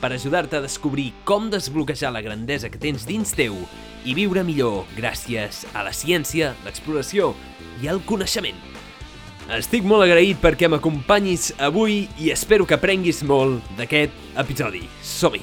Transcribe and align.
per 0.00 0.12
ajudar-te 0.14 0.58
a 0.58 0.64
descobrir 0.64 1.12
com 1.28 1.50
desbloquejar 1.50 2.12
la 2.14 2.22
grandesa 2.24 2.70
que 2.70 2.80
tens 2.80 3.06
dins 3.08 3.34
teu 3.34 3.56
i 4.06 4.14
viure 4.14 4.44
millor 4.46 4.86
gràcies 4.96 5.64
a 5.74 5.84
la 5.86 5.92
ciència, 5.92 6.54
l'exploració 6.64 7.34
i 7.82 7.90
el 7.90 8.02
coneixement. 8.06 8.58
Estic 9.58 9.86
molt 9.88 10.04
agraït 10.04 10.40
perquè 10.42 10.68
m'acompanyis 10.68 11.54
avui 11.64 12.02
i 12.20 12.32
espero 12.34 12.66
que 12.68 12.76
aprenguis 12.76 13.22
molt 13.24 13.64
d'aquest 13.78 14.12
episodi. 14.36 14.82
Som-hi! 15.00 15.40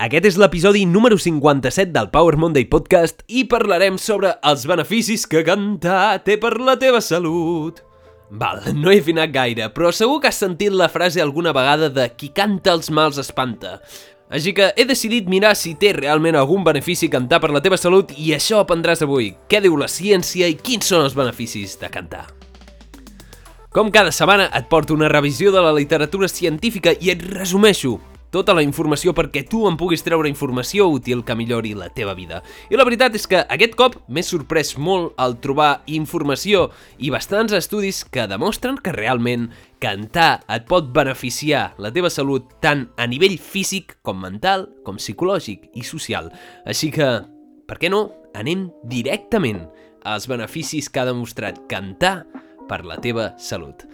Aquest 0.00 0.30
és 0.30 0.38
l'episodi 0.40 0.86
número 0.88 1.18
57 1.20 1.92
del 1.92 2.08
Power 2.08 2.38
Monday 2.40 2.64
Podcast 2.64 3.20
i 3.28 3.44
parlarem 3.44 4.00
sobre 4.00 4.32
els 4.48 4.64
beneficis 4.64 5.28
que 5.28 5.44
cantar 5.44 6.22
té 6.24 6.40
per 6.40 6.54
la 6.56 6.78
teva 6.80 7.04
salut. 7.04 7.84
Val, 8.30 8.62
no 8.78 8.92
he 8.92 9.00
afinat 9.00 9.32
gaire, 9.34 9.66
però 9.74 9.90
segur 9.90 10.20
que 10.22 10.30
has 10.30 10.38
sentit 10.38 10.70
la 10.70 10.88
frase 10.88 11.18
alguna 11.22 11.50
vegada 11.56 11.88
de 11.90 12.06
qui 12.14 12.28
canta 12.30 12.70
els 12.76 12.90
mals 12.94 13.18
espanta. 13.18 13.80
Així 14.30 14.52
que 14.54 14.68
he 14.78 14.84
decidit 14.86 15.26
mirar 15.26 15.56
si 15.58 15.72
té 15.74 15.90
realment 15.96 16.38
algun 16.38 16.62
benefici 16.62 17.08
cantar 17.10 17.40
per 17.42 17.50
la 17.50 17.62
teva 17.64 17.78
salut 17.80 18.12
i 18.14 18.30
això 18.36 18.60
aprendràs 18.62 19.02
avui. 19.02 19.32
Què 19.50 19.58
diu 19.64 19.74
la 19.76 19.90
ciència 19.90 20.46
i 20.46 20.54
quins 20.54 20.86
són 20.86 21.02
els 21.08 21.16
beneficis 21.18 21.74
de 21.80 21.90
cantar? 21.90 22.28
Com 23.74 23.90
cada 23.90 24.14
setmana 24.14 24.46
et 24.54 24.70
porto 24.70 24.94
una 24.94 25.10
revisió 25.10 25.50
de 25.50 25.62
la 25.62 25.74
literatura 25.74 26.30
científica 26.30 26.94
i 27.02 27.10
et 27.10 27.26
resumeixo 27.34 27.98
tota 28.30 28.54
la 28.56 28.62
informació 28.64 29.12
perquè 29.16 29.42
tu 29.48 29.64
en 29.68 29.76
puguis 29.78 30.04
treure 30.06 30.30
informació 30.30 30.88
útil 30.90 31.24
que 31.26 31.36
millori 31.38 31.74
la 31.74 31.90
teva 31.94 32.14
vida. 32.14 32.40
I 32.70 32.78
la 32.78 32.86
veritat 32.86 33.16
és 33.18 33.26
que 33.30 33.42
aquest 33.42 33.76
cop 33.78 33.98
m'he 34.08 34.24
sorprès 34.26 34.76
molt 34.78 35.18
al 35.20 35.36
trobar 35.42 35.82
informació 35.90 36.68
i 36.98 37.10
bastants 37.12 37.54
estudis 37.56 38.04
que 38.04 38.28
demostren 38.30 38.78
que 38.78 38.94
realment 38.94 39.50
cantar 39.82 40.44
et 40.48 40.66
pot 40.70 40.92
beneficiar 40.94 41.70
la 41.80 41.92
teva 41.92 42.10
salut 42.12 42.46
tant 42.62 42.86
a 42.96 43.08
nivell 43.10 43.38
físic 43.40 43.96
com 44.06 44.20
mental, 44.22 44.68
com 44.84 45.00
psicològic 45.00 45.70
i 45.74 45.84
social. 45.86 46.30
Així 46.68 46.92
que, 46.94 47.08
per 47.66 47.80
què 47.80 47.90
no, 47.90 48.06
anem 48.36 48.68
directament 48.86 49.64
als 50.06 50.28
beneficis 50.30 50.88
que 50.88 51.02
ha 51.02 51.08
demostrat 51.08 51.64
cantar 51.68 52.20
per 52.70 52.84
la 52.86 53.00
teva 53.02 53.32
salut. 53.40 53.84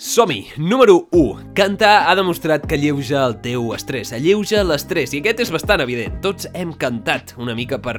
Som-hi! 0.00 0.46
Número 0.56 1.08
1. 1.12 1.52
Cantar 1.52 2.08
ha 2.08 2.14
demostrat 2.16 2.62
que 2.64 2.78
alleuja 2.78 3.20
el 3.20 3.34
teu 3.44 3.66
estrès, 3.76 4.14
alleuja 4.16 4.62
l'estrès, 4.64 5.12
i 5.12 5.18
aquest 5.20 5.42
és 5.44 5.50
bastant 5.52 5.82
evident. 5.84 6.14
Tots 6.24 6.48
hem 6.56 6.70
cantat 6.72 7.34
una 7.36 7.52
mica 7.52 7.76
per 7.84 7.98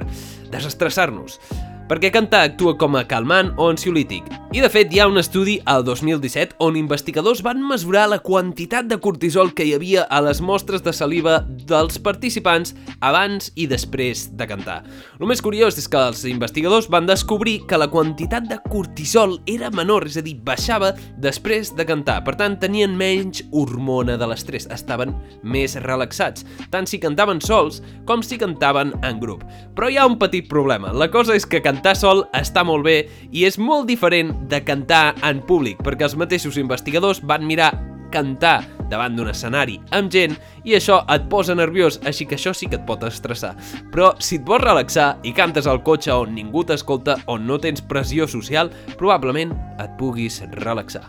desestressar-nos 0.50 1.38
perquè 1.88 2.12
cantar 2.14 2.44
actua 2.46 2.76
com 2.78 2.96
a 2.96 3.04
calmant 3.08 3.52
o 3.56 3.68
ansiolític. 3.72 4.28
I 4.52 4.60
de 4.60 4.68
fet 4.68 4.90
hi 4.92 4.98
ha 5.00 5.06
un 5.08 5.16
estudi 5.16 5.54
al 5.64 5.80
2017 5.86 6.58
on 6.60 6.76
investigadors 6.76 7.40
van 7.40 7.62
mesurar 7.64 8.04
la 8.10 8.18
quantitat 8.20 8.84
de 8.90 8.98
cortisol 9.00 9.54
que 9.56 9.64
hi 9.64 9.72
havia 9.72 10.02
a 10.12 10.18
les 10.20 10.42
mostres 10.44 10.82
de 10.84 10.92
saliva 10.92 11.38
dels 11.64 11.96
participants 12.04 12.74
abans 13.00 13.48
i 13.56 13.64
després 13.70 14.26
de 14.36 14.44
cantar. 14.50 14.82
El 15.18 15.30
més 15.30 15.40
curiós 15.40 15.78
és 15.80 15.88
que 15.88 15.96
els 15.96 16.26
investigadors 16.28 16.90
van 16.92 17.08
descobrir 17.08 17.62
que 17.70 17.80
la 17.80 17.88
quantitat 17.88 18.44
de 18.50 18.58
cortisol 18.68 19.38
era 19.48 19.72
menor, 19.72 20.04
és 20.04 20.18
a 20.20 20.24
dir, 20.26 20.36
baixava 20.44 20.92
després 21.16 21.72
de 21.72 21.88
cantar. 21.88 22.18
Per 22.26 22.36
tant, 22.36 22.58
tenien 22.60 22.92
menys 22.92 23.46
hormona 23.56 24.18
de 24.20 24.28
l'estrès, 24.28 24.68
estaven 24.68 25.16
més 25.42 25.78
relaxats, 25.80 26.44
tant 26.68 26.84
si 26.84 27.00
cantaven 27.00 27.40
sols 27.40 27.80
com 28.04 28.20
si 28.20 28.36
cantaven 28.36 28.92
en 29.00 29.22
grup. 29.22 29.48
Però 29.72 29.88
hi 29.88 29.96
ha 29.96 30.06
un 30.06 30.18
petit 30.20 30.44
problema. 30.52 30.92
La 30.92 31.08
cosa 31.08 31.32
és 31.38 31.48
que 31.48 31.64
cantar 31.72 31.94
sol 31.96 32.26
està 32.36 32.66
molt 32.68 32.84
bé 32.84 32.98
i 33.32 33.46
és 33.48 33.56
molt 33.56 33.86
diferent 33.88 34.34
de 34.50 34.60
cantar 34.60 35.14
en 35.24 35.40
públic, 35.48 35.78
perquè 35.80 36.04
els 36.04 36.18
mateixos 36.20 36.58
investigadors 36.60 37.22
van 37.24 37.46
mirar 37.48 37.70
cantar 38.12 38.58
davant 38.90 39.16
d'un 39.16 39.30
escenari 39.32 39.78
amb 39.96 40.12
gent 40.12 40.34
i 40.68 40.76
això 40.76 40.98
et 41.14 41.24
posa 41.32 41.56
nerviós, 41.56 41.96
així 42.04 42.26
que 42.28 42.36
això 42.36 42.52
sí 42.52 42.68
que 42.68 42.76
et 42.76 42.84
pot 42.84 43.06
estressar. 43.08 43.54
Però 43.88 44.12
si 44.20 44.36
et 44.36 44.44
vols 44.44 44.66
relaxar 44.66 45.14
i 45.24 45.32
cantes 45.32 45.64
al 45.66 45.80
cotxe 45.86 46.12
on 46.12 46.36
ningú 46.36 46.66
t'escolta, 46.68 47.16
on 47.32 47.48
no 47.48 47.56
tens 47.56 47.80
pressió 47.80 48.28
social, 48.28 48.68
probablement 49.00 49.56
et 49.80 49.96
puguis 49.96 50.42
relaxar. 50.60 51.06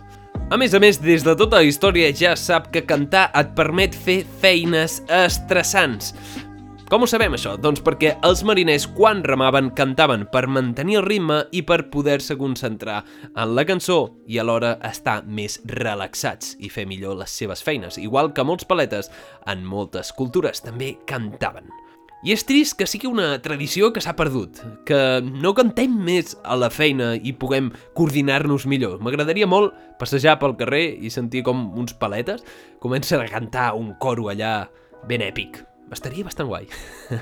A 0.53 0.57
més 0.59 0.73
a 0.75 0.79
més, 0.79 0.99
des 1.01 1.23
de 1.25 1.33
tota 1.39 1.59
la 1.59 1.67
història 1.67 2.11
ja 2.15 2.37
sap 2.39 2.71
que 2.71 2.85
cantar 2.87 3.29
et 3.35 3.51
permet 3.57 3.95
fer 3.95 4.21
feines 4.39 4.99
estressants. 5.11 6.13
Com 6.93 7.01
ho 7.01 7.07
sabem 7.09 7.33
això? 7.33 7.55
Doncs 7.57 7.81
perquè 7.81 8.11
els 8.21 8.43
mariners 8.45 8.83
quan 8.93 9.23
remaven 9.25 9.71
cantaven 9.73 10.27
per 10.29 10.43
mantenir 10.45 10.99
el 10.99 11.07
ritme 11.07 11.39
i 11.49 11.63
per 11.65 11.87
poder-se 11.89 12.35
concentrar 12.37 12.99
en 13.33 13.55
la 13.57 13.63
cançó 13.65 13.95
i 14.29 14.37
alhora 14.37 14.75
estar 14.85 15.23
més 15.25 15.55
relaxats 15.65 16.51
i 16.61 16.69
fer 16.69 16.85
millor 16.85 17.17
les 17.23 17.33
seves 17.33 17.65
feines, 17.65 17.97
igual 17.97 18.29
que 18.37 18.45
molts 18.45 18.69
paletes 18.69 19.09
en 19.49 19.65
moltes 19.65 20.13
cultures 20.13 20.61
també 20.61 20.91
cantaven. 21.09 21.65
I 22.21 22.37
és 22.37 22.45
trist 22.45 22.77
que 22.77 22.85
sigui 22.85 23.09
una 23.09 23.41
tradició 23.41 23.89
que 23.89 24.05
s'ha 24.05 24.13
perdut, 24.13 24.61
que 24.85 25.01
no 25.25 25.57
cantem 25.57 25.97
més 25.97 26.37
a 26.45 26.61
la 26.61 26.69
feina 26.69 27.15
i 27.17 27.33
puguem 27.33 27.73
coordinar-nos 27.97 28.69
millor. 28.69 29.01
M'agradaria 29.01 29.49
molt 29.49 29.73
passejar 29.97 30.37
pel 30.37 30.59
carrer 30.61 30.85
i 31.01 31.09
sentir 31.09 31.41
com 31.41 31.71
uns 31.73 31.97
paletes 31.97 32.45
comencen 32.85 33.25
a 33.25 33.29
cantar 33.33 33.71
un 33.81 33.95
coro 33.97 34.29
allà 34.29 34.59
ben 35.09 35.25
èpic. 35.25 35.63
Estaria 35.93 36.25
bastant 36.25 36.49
guai. 36.49 36.65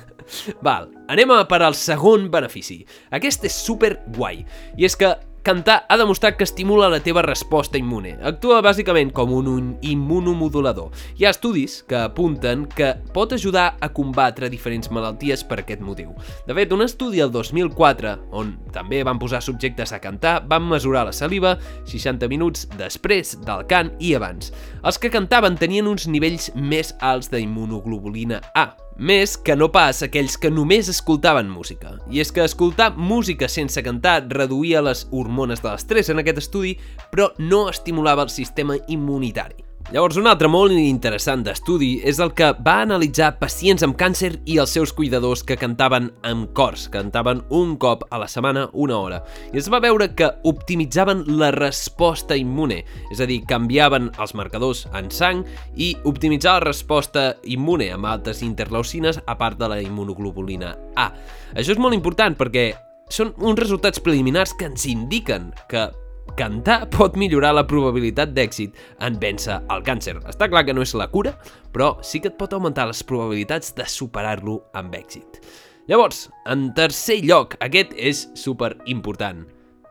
Val, 0.66 0.90
anem 1.12 1.34
a 1.36 1.44
per 1.50 1.62
al 1.66 1.76
segon 1.78 2.30
benefici. 2.34 2.82
Aquest 3.12 3.46
és 3.50 3.60
super 3.66 3.98
guai. 4.16 4.46
I 4.80 4.88
és 4.88 4.98
que 5.00 5.12
Cantar 5.42 5.88
ha 5.90 5.96
demostrat 5.98 6.36
que 6.38 6.46
estimula 6.46 6.86
la 6.86 7.00
teva 7.02 7.24
resposta 7.26 7.80
immune. 7.80 8.12
Actua 8.22 8.60
bàsicament 8.62 9.10
com 9.10 9.32
un 9.34 9.72
immunomodulador. 9.82 10.92
Hi 11.18 11.26
ha 11.26 11.32
estudis 11.34 11.80
que 11.90 11.98
apunten 11.98 12.68
que 12.70 12.92
pot 13.16 13.34
ajudar 13.34 13.72
a 13.82 13.90
combatre 13.90 14.52
diferents 14.54 14.92
malalties 14.94 15.42
per 15.50 15.64
aquest 15.64 15.82
motiu. 15.82 16.12
De 16.46 16.54
fet, 16.54 16.76
un 16.78 16.86
estudi 16.86 17.24
el 17.26 17.34
2004, 17.34 18.14
on 18.38 18.54
també 18.76 19.02
van 19.02 19.18
posar 19.18 19.42
subjectes 19.42 19.96
a 19.98 20.02
cantar, 20.04 20.44
van 20.46 20.70
mesurar 20.70 21.08
la 21.10 21.16
saliva 21.18 21.56
60 21.90 22.30
minuts 22.30 22.70
després 22.78 23.34
del 23.42 23.66
cant 23.66 23.90
i 23.98 24.14
abans. 24.14 24.54
Els 24.86 25.02
que 25.02 25.10
cantaven 25.10 25.58
tenien 25.58 25.90
uns 25.90 26.06
nivells 26.06 26.52
més 26.54 26.94
alts 27.02 27.34
d'immunoglobulina 27.34 28.44
A, 28.54 28.70
més 28.98 29.38
que 29.38 29.56
no 29.56 29.72
pas 29.72 30.04
aquells 30.04 30.38
que 30.38 30.52
només 30.52 30.92
escoltaven 30.92 31.50
música. 31.50 31.96
I 32.12 32.22
és 32.24 32.32
que 32.32 32.44
escoltar 32.46 32.92
música 32.98 33.50
sense 33.50 33.84
cantar 33.84 34.22
reduïa 34.30 34.84
les 34.86 35.08
hormones 35.12 35.64
de 35.64 35.72
l'estrès 35.72 36.12
en 36.12 36.22
aquest 36.22 36.44
estudi, 36.44 36.78
però 37.12 37.32
no 37.40 37.68
estimulava 37.70 38.28
el 38.28 38.34
sistema 38.34 38.78
immunitari. 38.88 39.71
Llavors, 39.92 40.16
un 40.16 40.30
altre 40.32 40.48
molt 40.48 40.72
interessant 40.80 41.42
d'estudi 41.44 41.98
és 42.08 42.22
el 42.24 42.30
que 42.32 42.54
va 42.64 42.78
analitzar 42.86 43.34
pacients 43.42 43.84
amb 43.84 43.98
càncer 44.00 44.30
i 44.48 44.56
els 44.62 44.72
seus 44.72 44.94
cuidadors 44.96 45.42
que 45.44 45.58
cantaven 45.60 46.06
amb 46.30 46.54
cors, 46.56 46.86
cantaven 46.94 47.42
un 47.52 47.74
cop 47.76 48.06
a 48.08 48.22
la 48.22 48.30
setmana 48.32 48.70
una 48.72 48.96
hora. 48.96 49.18
I 49.52 49.60
es 49.60 49.68
va 49.68 49.82
veure 49.84 50.14
que 50.16 50.30
optimitzaven 50.48 51.26
la 51.42 51.50
resposta 51.52 52.38
immune, 52.40 52.86
és 53.12 53.20
a 53.20 53.28
dir, 53.28 53.42
canviaven 53.50 54.08
els 54.16 54.32
marcadors 54.40 54.86
en 54.96 55.12
sang 55.12 55.42
i 55.76 55.90
optimitzar 56.08 56.54
la 56.62 56.70
resposta 56.70 57.26
immune 57.44 57.90
amb 57.92 58.08
altres 58.08 58.40
interleucines 58.48 59.20
a 59.26 59.36
part 59.36 59.60
de 59.60 59.68
la 59.74 59.82
immunoglobulina 59.84 60.72
A. 60.96 61.10
Això 61.52 61.76
és 61.76 61.84
molt 61.84 62.00
important 62.00 62.40
perquè 62.40 62.70
són 63.12 63.36
uns 63.44 63.60
resultats 63.60 64.00
preliminars 64.00 64.56
que 64.56 64.72
ens 64.72 64.88
indiquen 64.88 65.52
que 65.68 65.90
cantar 66.38 66.86
pot 66.94 67.18
millorar 67.20 67.54
la 67.56 67.66
probabilitat 67.68 68.32
d'èxit 68.36 68.78
en 69.04 69.18
vèncer 69.22 69.60
el 69.74 69.84
càncer. 69.88 70.18
Està 70.30 70.48
clar 70.52 70.64
que 70.68 70.76
no 70.76 70.86
és 70.86 70.94
la 70.98 71.10
cura, 71.12 71.36
però 71.74 71.96
sí 72.06 72.22
que 72.22 72.32
et 72.32 72.38
pot 72.40 72.54
augmentar 72.54 72.88
les 72.90 73.04
probabilitats 73.04 73.76
de 73.78 73.88
superar-lo 73.88 74.62
amb 74.78 74.96
èxit. 74.96 75.42
Llavors, 75.90 76.30
en 76.48 76.70
tercer 76.78 77.20
lloc, 77.26 77.58
aquest 77.60 77.94
és 77.98 78.28
super 78.38 78.76
important. 78.86 79.44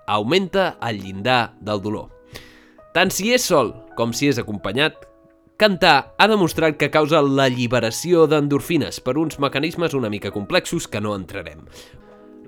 Augmenta 0.09 0.77
el 0.87 1.03
llindar 1.03 1.55
del 1.61 1.83
dolor. 1.83 2.09
Tant 2.95 3.13
si 3.15 3.31
és 3.35 3.45
sol 3.47 3.75
com 3.99 4.15
si 4.17 4.31
és 4.31 4.39
acompanyat, 4.41 4.97
cantar 5.61 6.15
ha 6.17 6.27
demostrat 6.31 6.79
que 6.81 6.89
causa 6.91 7.21
l'alliberació 7.21 8.25
d'endorfines 8.31 9.03
per 9.05 9.19
uns 9.21 9.37
mecanismes 9.39 9.95
una 9.95 10.09
mica 10.09 10.33
complexos 10.33 10.89
que 10.89 11.03
no 11.05 11.13
entrarem. 11.15 11.67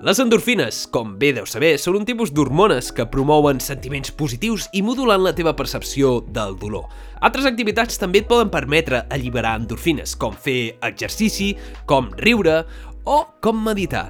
Les 0.02 0.18
endorfines, 0.18 0.80
com 0.90 1.12
bé 1.14 1.28
deu 1.30 1.44
saber, 1.46 1.76
són 1.78 2.00
un 2.00 2.06
tipus 2.08 2.32
d'hormones 2.34 2.88
que 2.90 3.04
promouen 3.06 3.60
sentiments 3.62 4.10
positius 4.18 4.64
i 4.74 4.80
modulant 4.82 5.22
la 5.22 5.30
teva 5.30 5.52
percepció 5.54 6.16
del 6.26 6.56
dolor. 6.58 6.88
Altres 7.22 7.46
activitats 7.46 8.02
també 8.02 8.24
et 8.24 8.26
poden 8.26 8.50
permetre 8.50 9.04
alliberar 9.14 9.52
endorfines, 9.60 10.16
com 10.18 10.34
fer 10.34 10.74
exercici, 10.82 11.52
com 11.86 12.10
riure 12.18 12.64
o 13.06 13.20
com 13.46 13.62
meditar. 13.62 14.08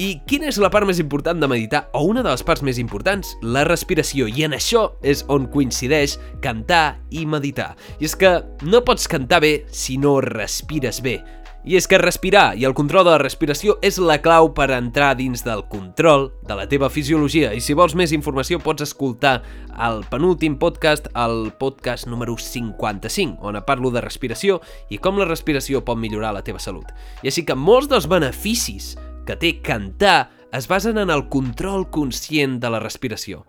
I 0.00 0.14
quina 0.24 0.48
és 0.48 0.56
la 0.56 0.72
part 0.72 0.88
més 0.88 1.04
important 1.04 1.36
de 1.36 1.52
meditar, 1.52 1.84
o 1.92 2.06
una 2.08 2.24
de 2.24 2.32
les 2.32 2.46
parts 2.48 2.64
més 2.64 2.80
importants? 2.80 3.36
La 3.44 3.68
respiració, 3.68 4.24
i 4.24 4.48
en 4.48 4.56
això 4.56 4.94
és 5.04 5.26
on 5.28 5.52
coincideix 5.52 6.16
cantar 6.40 7.02
i 7.12 7.28
meditar. 7.28 7.74
I 8.00 8.08
és 8.08 8.16
que 8.16 8.38
no 8.64 8.80
pots 8.80 9.04
cantar 9.12 9.44
bé 9.44 9.58
si 9.68 10.00
no 10.00 10.22
respires 10.24 11.04
bé. 11.04 11.18
I 11.64 11.78
és 11.78 11.86
que 11.88 11.96
respirar 11.96 12.58
i 12.60 12.66
el 12.68 12.74
control 12.76 13.06
de 13.06 13.14
la 13.14 13.20
respiració 13.22 13.78
és 13.80 13.96
la 13.96 14.18
clau 14.20 14.50
per 14.52 14.66
entrar 14.76 15.14
dins 15.16 15.40
del 15.46 15.62
control 15.72 16.26
de 16.44 16.58
la 16.58 16.66
teva 16.68 16.90
fisiologia. 16.92 17.54
I 17.56 17.62
si 17.64 17.72
vols 17.72 17.94
més 17.96 18.12
informació 18.12 18.58
pots 18.60 18.84
escoltar 18.84 19.38
el 19.86 20.02
penúltim 20.12 20.58
podcast, 20.60 21.08
el 21.16 21.54
podcast 21.56 22.04
número 22.04 22.36
55, 22.36 23.40
on 23.40 23.56
parlo 23.64 23.88
de 23.94 24.04
respiració 24.04 24.60
i 24.92 25.00
com 25.00 25.16
la 25.16 25.30
respiració 25.30 25.80
pot 25.80 25.96
millorar 25.96 26.34
la 26.36 26.44
teva 26.44 26.60
salut. 26.60 26.92
I 27.24 27.32
així 27.32 27.46
que 27.48 27.56
molts 27.56 27.88
dels 27.88 28.10
beneficis 28.12 28.92
que 29.24 29.40
té 29.40 29.56
cantar 29.64 30.28
es 30.52 30.68
basen 30.68 31.00
en 31.00 31.08
el 31.08 31.30
control 31.32 31.88
conscient 31.88 32.60
de 32.60 32.76
la 32.76 32.84
respiració. 32.84 33.46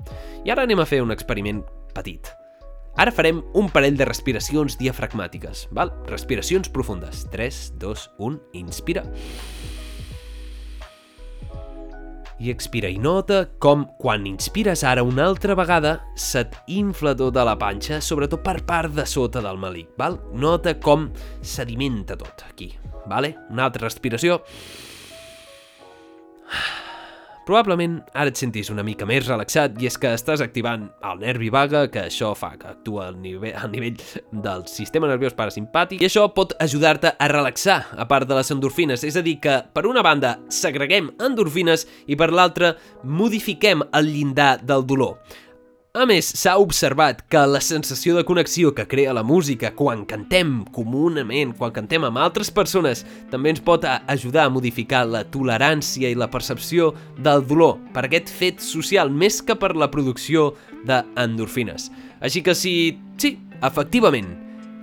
I 0.47 0.55
ara 0.55 0.63
anem 0.63 0.79
a 0.79 0.87
fer 0.87 1.03
un 1.03 1.11
experiment 1.11 1.65
petit. 1.91 2.31
Ara 2.95 3.11
farem 3.11 3.41
un 3.59 3.67
parell 3.67 3.97
de 3.99 4.05
respiracions 4.07 4.77
diafragmàtiques, 4.79 5.65
val? 5.75 5.91
Respiracions 6.07 6.69
profundes. 6.71 7.25
3, 7.33 7.73
2, 7.81 8.05
1, 8.23 8.37
inspira. 8.61 9.03
I 12.39 12.51
expira 12.51 12.89
i 12.91 12.97
nota 12.99 13.45
com 13.63 13.85
quan 13.99 14.25
inspires 14.27 14.83
ara 14.87 15.03
una 15.07 15.23
altra 15.27 15.55
vegada 15.55 15.97
se't 16.19 16.55
infla 16.71 17.13
tota 17.15 17.45
la 17.47 17.55
panxa, 17.59 18.01
sobretot 18.03 18.43
per 18.43 18.57
part 18.67 18.95
de 18.95 19.05
sota 19.07 19.43
del 19.43 19.59
malic, 19.59 19.91
val? 19.99 20.19
Nota 20.35 20.75
com 20.79 21.09
sedimenta 21.41 22.15
tot 22.19 22.43
aquí, 22.47 22.73
vale? 23.11 23.35
Una 23.51 23.67
altra 23.67 23.87
respiració. 23.87 24.41
Probablement 27.45 27.99
ara 28.17 28.31
et 28.31 28.39
sentis 28.41 28.71
una 28.73 28.81
mica 28.81 29.05
més 29.05 29.27
relaxat 29.27 29.75
i 29.77 29.85
és 29.85 29.99
que 30.01 30.09
estàs 30.17 30.41
activant 30.41 30.87
el 31.05 31.19
nervi 31.21 31.51
vaga, 31.53 31.83
que 31.93 32.07
això 32.07 32.31
fa 32.33 32.55
que 32.57 32.71
actua 32.71 33.11
al 33.11 33.19
nivell, 33.21 33.53
al 33.53 33.69
nivell 33.69 34.01
del 34.33 34.65
sistema 34.71 35.05
nerviós 35.11 35.37
parasimpàtic 35.37 36.01
i 36.01 36.09
això 36.09 36.25
pot 36.33 36.55
ajudar-te 36.65 37.13
a 37.13 37.29
relaxar, 37.29 37.77
a 37.93 38.07
part 38.09 38.25
de 38.25 38.39
les 38.39 38.49
endorfines. 38.49 39.05
És 39.05 39.19
a 39.19 39.21
dir, 39.25 39.37
que 39.43 39.59
per 39.77 39.85
una 39.85 40.01
banda 40.01 40.39
segreguem 40.49 41.11
endorfines 41.21 41.85
i 42.09 42.17
per 42.17 42.31
l'altra 42.33 42.73
modifiquem 43.03 43.85
el 43.93 44.09
llindar 44.09 44.55
del 44.65 44.87
dolor. 44.89 45.19
A 45.95 46.03
més, 46.03 46.27
s'ha 46.35 46.57
observat 46.59 47.21
que 47.31 47.39
la 47.47 47.61
sensació 47.63 48.17
de 48.17 48.25
connexió 48.27 48.73
que 48.75 48.83
crea 48.91 49.13
la 49.15 49.21
música 49.23 49.69
quan 49.71 50.01
cantem 50.03 50.57
comunament, 50.75 51.53
quan 51.55 51.71
cantem 51.71 52.03
amb 52.03 52.19
altres 52.19 52.49
persones, 52.51 53.05
també 53.31 53.53
ens 53.53 53.61
pot 53.63 53.85
ajudar 53.87 54.43
a 54.43 54.51
modificar 54.51 55.05
la 55.07 55.21
tolerància 55.31 56.09
i 56.11 56.17
la 56.19 56.27
percepció 56.27 56.89
del 57.23 57.45
dolor 57.47 57.77
per 57.95 58.03
aquest 58.03 58.27
fet 58.27 58.59
social 58.59 59.07
més 59.07 59.37
que 59.39 59.55
per 59.55 59.69
la 59.71 59.87
producció 59.93 60.49
d'endorfines. 60.83 61.87
Així 62.19 62.43
que 62.43 62.57
si... 62.59 62.73
sí, 63.15 63.37
efectivament, 63.63 64.33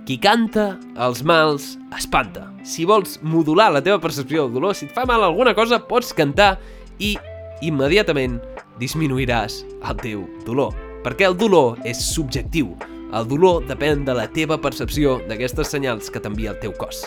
qui 0.07 0.17
canta, 0.17 0.79
els 0.97 1.21
mals 1.21 1.75
espanta. 1.93 2.47
Si 2.65 2.87
vols 2.89 3.19
modular 3.21 3.67
la 3.75 3.83
teva 3.85 3.99
percepció 4.01 4.47
del 4.47 4.57
dolor, 4.57 4.73
si 4.73 4.89
et 4.89 4.97
fa 4.97 5.05
mal 5.05 5.21
alguna 5.21 5.53
cosa, 5.53 5.77
pots 5.77 6.09
cantar 6.17 6.55
i 6.97 7.13
immediatament 7.61 8.39
disminuiràs 8.81 9.59
el 9.85 10.01
teu 10.01 10.25
dolor 10.49 10.73
perquè 11.03 11.27
el 11.27 11.37
dolor 11.37 11.77
és 11.87 11.99
subjectiu. 12.13 12.73
El 13.13 13.27
dolor 13.29 13.67
depèn 13.69 14.07
de 14.07 14.15
la 14.17 14.25
teva 14.31 14.57
percepció 14.61 15.19
d'aquestes 15.29 15.69
senyals 15.75 16.09
que 16.09 16.21
t'envia 16.23 16.55
el 16.55 16.59
teu 16.63 16.73
cos. 16.79 17.03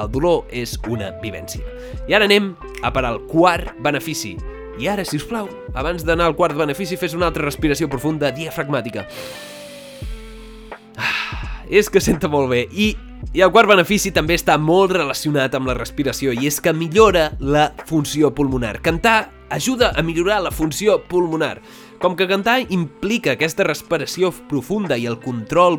El 0.00 0.08
dolor 0.08 0.46
és 0.48 0.78
una 0.88 1.10
vivència. 1.20 1.66
I 2.08 2.16
ara 2.16 2.24
anem 2.28 2.54
a 2.80 2.92
per 2.94 3.04
al 3.04 3.20
quart 3.28 3.74
benefici. 3.84 4.36
I 4.80 4.88
ara, 4.88 5.04
si 5.04 5.18
us 5.20 5.26
plau, 5.28 5.50
abans 5.76 6.06
d'anar 6.08 6.30
al 6.30 6.36
quart 6.38 6.56
benefici, 6.56 6.96
fes 6.96 7.12
una 7.12 7.28
altra 7.28 7.44
respiració 7.44 7.90
profunda 7.92 8.32
diafragmàtica. 8.32 9.04
Ah, 10.96 11.60
és 11.68 11.92
que 11.92 12.00
senta 12.00 12.30
molt 12.32 12.48
bé. 12.48 12.64
I, 12.72 12.94
I 13.36 13.44
el 13.44 13.52
quart 13.52 13.68
benefici 13.68 14.14
també 14.16 14.38
està 14.40 14.56
molt 14.56 14.96
relacionat 14.96 15.52
amb 15.58 15.68
la 15.68 15.76
respiració 15.76 16.32
i 16.32 16.48
és 16.48 16.62
que 16.64 16.72
millora 16.72 17.30
la 17.38 17.68
funció 17.84 18.32
pulmonar. 18.32 18.78
Cantar 18.80 19.28
ajuda 19.52 19.92
a 19.92 20.02
millorar 20.02 20.40
la 20.42 20.50
funció 20.50 21.02
pulmonar. 21.04 21.58
Com 22.02 22.16
que 22.18 22.26
cantar 22.26 22.56
implica 22.74 23.36
aquesta 23.36 23.62
respiració 23.62 24.32
profunda 24.50 24.96
i 24.98 25.04
el 25.06 25.20
control 25.22 25.76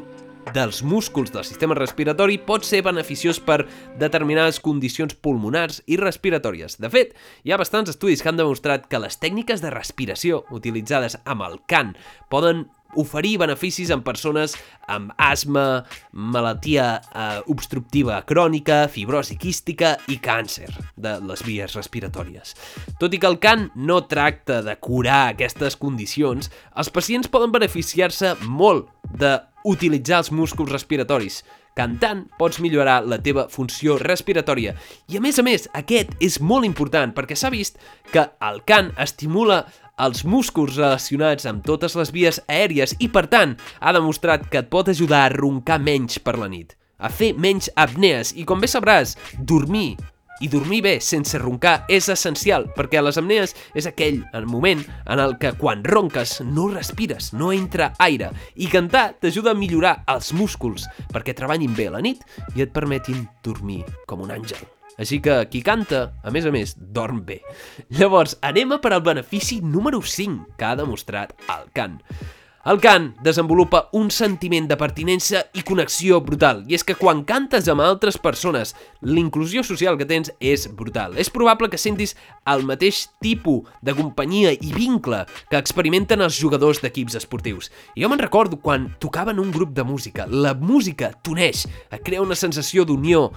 dels 0.56 0.78
músculs 0.88 1.34
del 1.34 1.44
sistema 1.44 1.76
respiratori 1.76 2.38
pot 2.48 2.64
ser 2.64 2.80
beneficiós 2.86 3.42
per 3.44 3.66
determinades 4.00 4.62
condicions 4.64 5.18
pulmonars 5.20 5.82
i 5.84 5.98
respiratòries. 6.00 6.78
De 6.80 6.88
fet, 6.94 7.12
hi 7.44 7.52
ha 7.52 7.60
bastants 7.60 7.92
estudis 7.92 8.24
que 8.24 8.32
han 8.32 8.40
demostrat 8.40 8.88
que 8.88 9.04
les 9.04 9.20
tècniques 9.20 9.60
de 9.60 9.74
respiració 9.76 10.46
utilitzades 10.56 11.20
amb 11.26 11.44
el 11.44 11.60
cant 11.68 11.92
poden 12.32 12.70
oferir 13.00 13.38
beneficis 13.42 13.92
en 13.94 14.04
persones 14.06 14.56
amb 14.92 15.14
asma, 15.18 15.84
malaltia 16.12 16.88
eh, 17.00 17.40
obstructiva 17.52 18.22
crònica, 18.28 18.84
fibrosi 18.92 19.38
quística 19.40 19.96
i 20.12 20.20
càncer 20.24 20.70
de 20.96 21.18
les 21.24 21.44
vies 21.46 21.76
respiratòries. 21.78 22.56
Tot 23.00 23.14
i 23.14 23.22
que 23.22 23.30
el 23.30 23.40
cant 23.44 23.70
no 23.76 24.04
tracta 24.10 24.62
de 24.66 24.78
curar 24.82 25.34
aquestes 25.34 25.80
condicions, 25.80 26.52
els 26.76 26.94
pacients 26.94 27.32
poden 27.32 27.54
beneficiar-se 27.56 28.36
molt 28.46 28.90
de 29.14 29.38
utilitzar 29.64 30.24
els 30.24 30.34
músculs 30.36 30.72
respiratoris, 30.74 31.44
Cantant 31.74 32.28
pots 32.38 32.60
millorar 32.62 33.00
la 33.10 33.18
teva 33.26 33.48
funció 33.50 33.96
respiratòria. 33.98 34.76
I 35.10 35.18
a 35.18 35.22
més 35.26 35.40
a 35.42 35.46
més, 35.46 35.66
aquest 35.74 36.12
és 36.22 36.38
molt 36.38 36.68
important 36.68 37.16
perquè 37.18 37.38
s'ha 37.38 37.50
vist 37.54 37.80
que 38.14 38.28
el 38.46 38.62
cant 38.70 38.92
estimula 39.02 39.64
els 40.02 40.24
músculs 40.26 40.78
relacionats 40.78 41.46
amb 41.50 41.66
totes 41.66 41.98
les 42.00 42.14
vies 42.14 42.40
aèries 42.48 42.96
i, 43.00 43.10
per 43.14 43.28
tant, 43.30 43.58
ha 43.80 43.94
demostrat 43.94 44.48
que 44.50 44.64
et 44.64 44.72
pot 44.72 44.90
ajudar 44.90 45.26
a 45.26 45.34
roncar 45.34 45.80
menys 45.82 46.20
per 46.24 46.38
la 46.40 46.50
nit, 46.50 46.74
a 46.98 47.12
fer 47.14 47.34
menys 47.38 47.70
apnees 47.76 48.34
i, 48.34 48.48
com 48.48 48.64
bé 48.64 48.70
sabràs, 48.72 49.18
dormir 49.38 49.94
i 50.42 50.50
dormir 50.50 50.82
bé 50.84 50.98
sense 51.00 51.38
roncar 51.40 51.86
és 51.92 52.10
essencial, 52.10 52.66
perquè 52.76 53.00
a 53.00 53.06
les 53.06 53.20
apnees 53.22 53.54
és 53.78 53.88
aquell 53.88 54.24
el 54.34 54.50
moment 54.50 54.82
en 55.06 55.22
el 55.22 55.38
que 55.40 55.54
quan 55.60 55.86
ronques 55.86 56.40
no 56.44 56.68
respires, 56.74 57.32
no 57.38 57.54
entra 57.54 57.94
aire, 58.04 58.34
i 58.56 58.68
cantar 58.72 59.12
t'ajuda 59.22 59.54
a 59.54 59.60
millorar 59.60 60.00
els 60.12 60.34
músculs 60.34 60.90
perquè 61.14 61.38
treballin 61.38 61.78
bé 61.78 61.88
a 61.92 61.98
la 61.98 62.04
nit 62.04 62.26
i 62.58 62.66
et 62.66 62.74
permetin 62.74 63.28
dormir 63.46 63.84
com 64.10 64.26
un 64.26 64.34
àngel. 64.34 64.73
Així 65.02 65.20
que 65.26 65.40
qui 65.50 65.64
canta, 65.66 66.04
a 66.22 66.32
més 66.34 66.46
a 66.46 66.52
més, 66.54 66.76
dorm 66.78 67.24
bé. 67.26 67.40
Llavors, 67.98 68.38
anem 68.46 68.76
a 68.76 68.80
per 68.84 68.94
al 68.94 69.02
benefici 69.06 69.60
número 69.62 70.02
5 70.02 70.54
que 70.60 70.70
ha 70.70 70.78
demostrat 70.78 71.34
el 71.50 71.70
cant. 71.74 72.00
El 72.64 72.78
cant 72.80 73.10
desenvolupa 73.20 73.90
un 74.00 74.06
sentiment 74.08 74.70
de 74.70 74.78
pertinença 74.80 75.42
i 75.52 75.66
connexió 75.68 76.22
brutal, 76.24 76.62
i 76.72 76.78
és 76.78 76.86
que 76.88 76.96
quan 76.96 77.26
cantes 77.28 77.66
amb 77.68 77.84
altres 77.84 78.16
persones, 78.16 78.72
l'inclusió 79.04 79.66
social 79.68 79.98
que 80.00 80.08
tens 80.08 80.32
és 80.40 80.70
brutal. 80.72 81.18
És 81.20 81.28
probable 81.28 81.68
que 81.68 81.82
sentis 81.82 82.16
el 82.48 82.64
mateix 82.64 83.02
tipus 83.20 83.68
de 83.84 83.92
companyia 83.98 84.54
i 84.56 84.72
vincle 84.72 85.26
que 85.52 85.60
experimenten 85.60 86.24
els 86.24 86.40
jugadors 86.40 86.80
d'equips 86.80 87.20
esportius. 87.20 87.68
I 88.00 88.06
jo 88.06 88.12
me'n 88.14 88.24
recordo 88.24 88.62
quan 88.64 88.94
tocaven 88.96 89.44
un 89.44 89.52
grup 89.52 89.76
de 89.76 89.84
música. 89.84 90.24
La 90.32 90.56
música 90.56 91.12
t'uneix, 91.20 91.66
et 91.92 92.00
crea 92.00 92.24
una 92.24 92.40
sensació 92.40 92.88
d'unió 92.88 93.28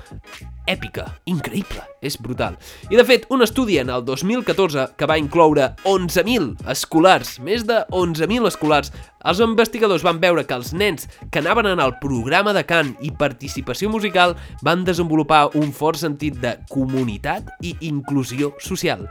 èpica, 0.70 1.08
increïble, 1.30 1.82
és 2.02 2.14
brutal. 2.22 2.56
I 2.90 2.98
de 2.98 3.04
fet, 3.06 3.26
un 3.30 3.42
estudi 3.42 3.78
en 3.78 3.90
el 3.90 4.04
2014 4.06 4.92
que 4.98 5.06
va 5.10 5.18
incloure 5.18 5.72
11.000 5.86 6.66
escolars, 6.70 7.36
més 7.42 7.66
de 7.66 7.82
11.000 7.90 8.50
escolars, 8.50 8.92
els 9.26 9.40
investigadors 9.42 10.04
van 10.06 10.20
veure 10.22 10.44
que 10.46 10.54
els 10.54 10.72
nens 10.76 11.08
que 11.32 11.40
anaven 11.42 11.66
en 11.72 11.82
el 11.82 11.96
programa 12.02 12.52
de 12.54 12.62
cant 12.66 12.92
i 13.02 13.10
participació 13.10 13.90
musical 13.90 14.36
van 14.66 14.84
desenvolupar 14.86 15.56
un 15.58 15.72
fort 15.74 15.98
sentit 16.00 16.38
de 16.42 16.54
comunitat 16.70 17.50
i 17.66 17.74
inclusió 17.88 18.52
social. 18.62 19.06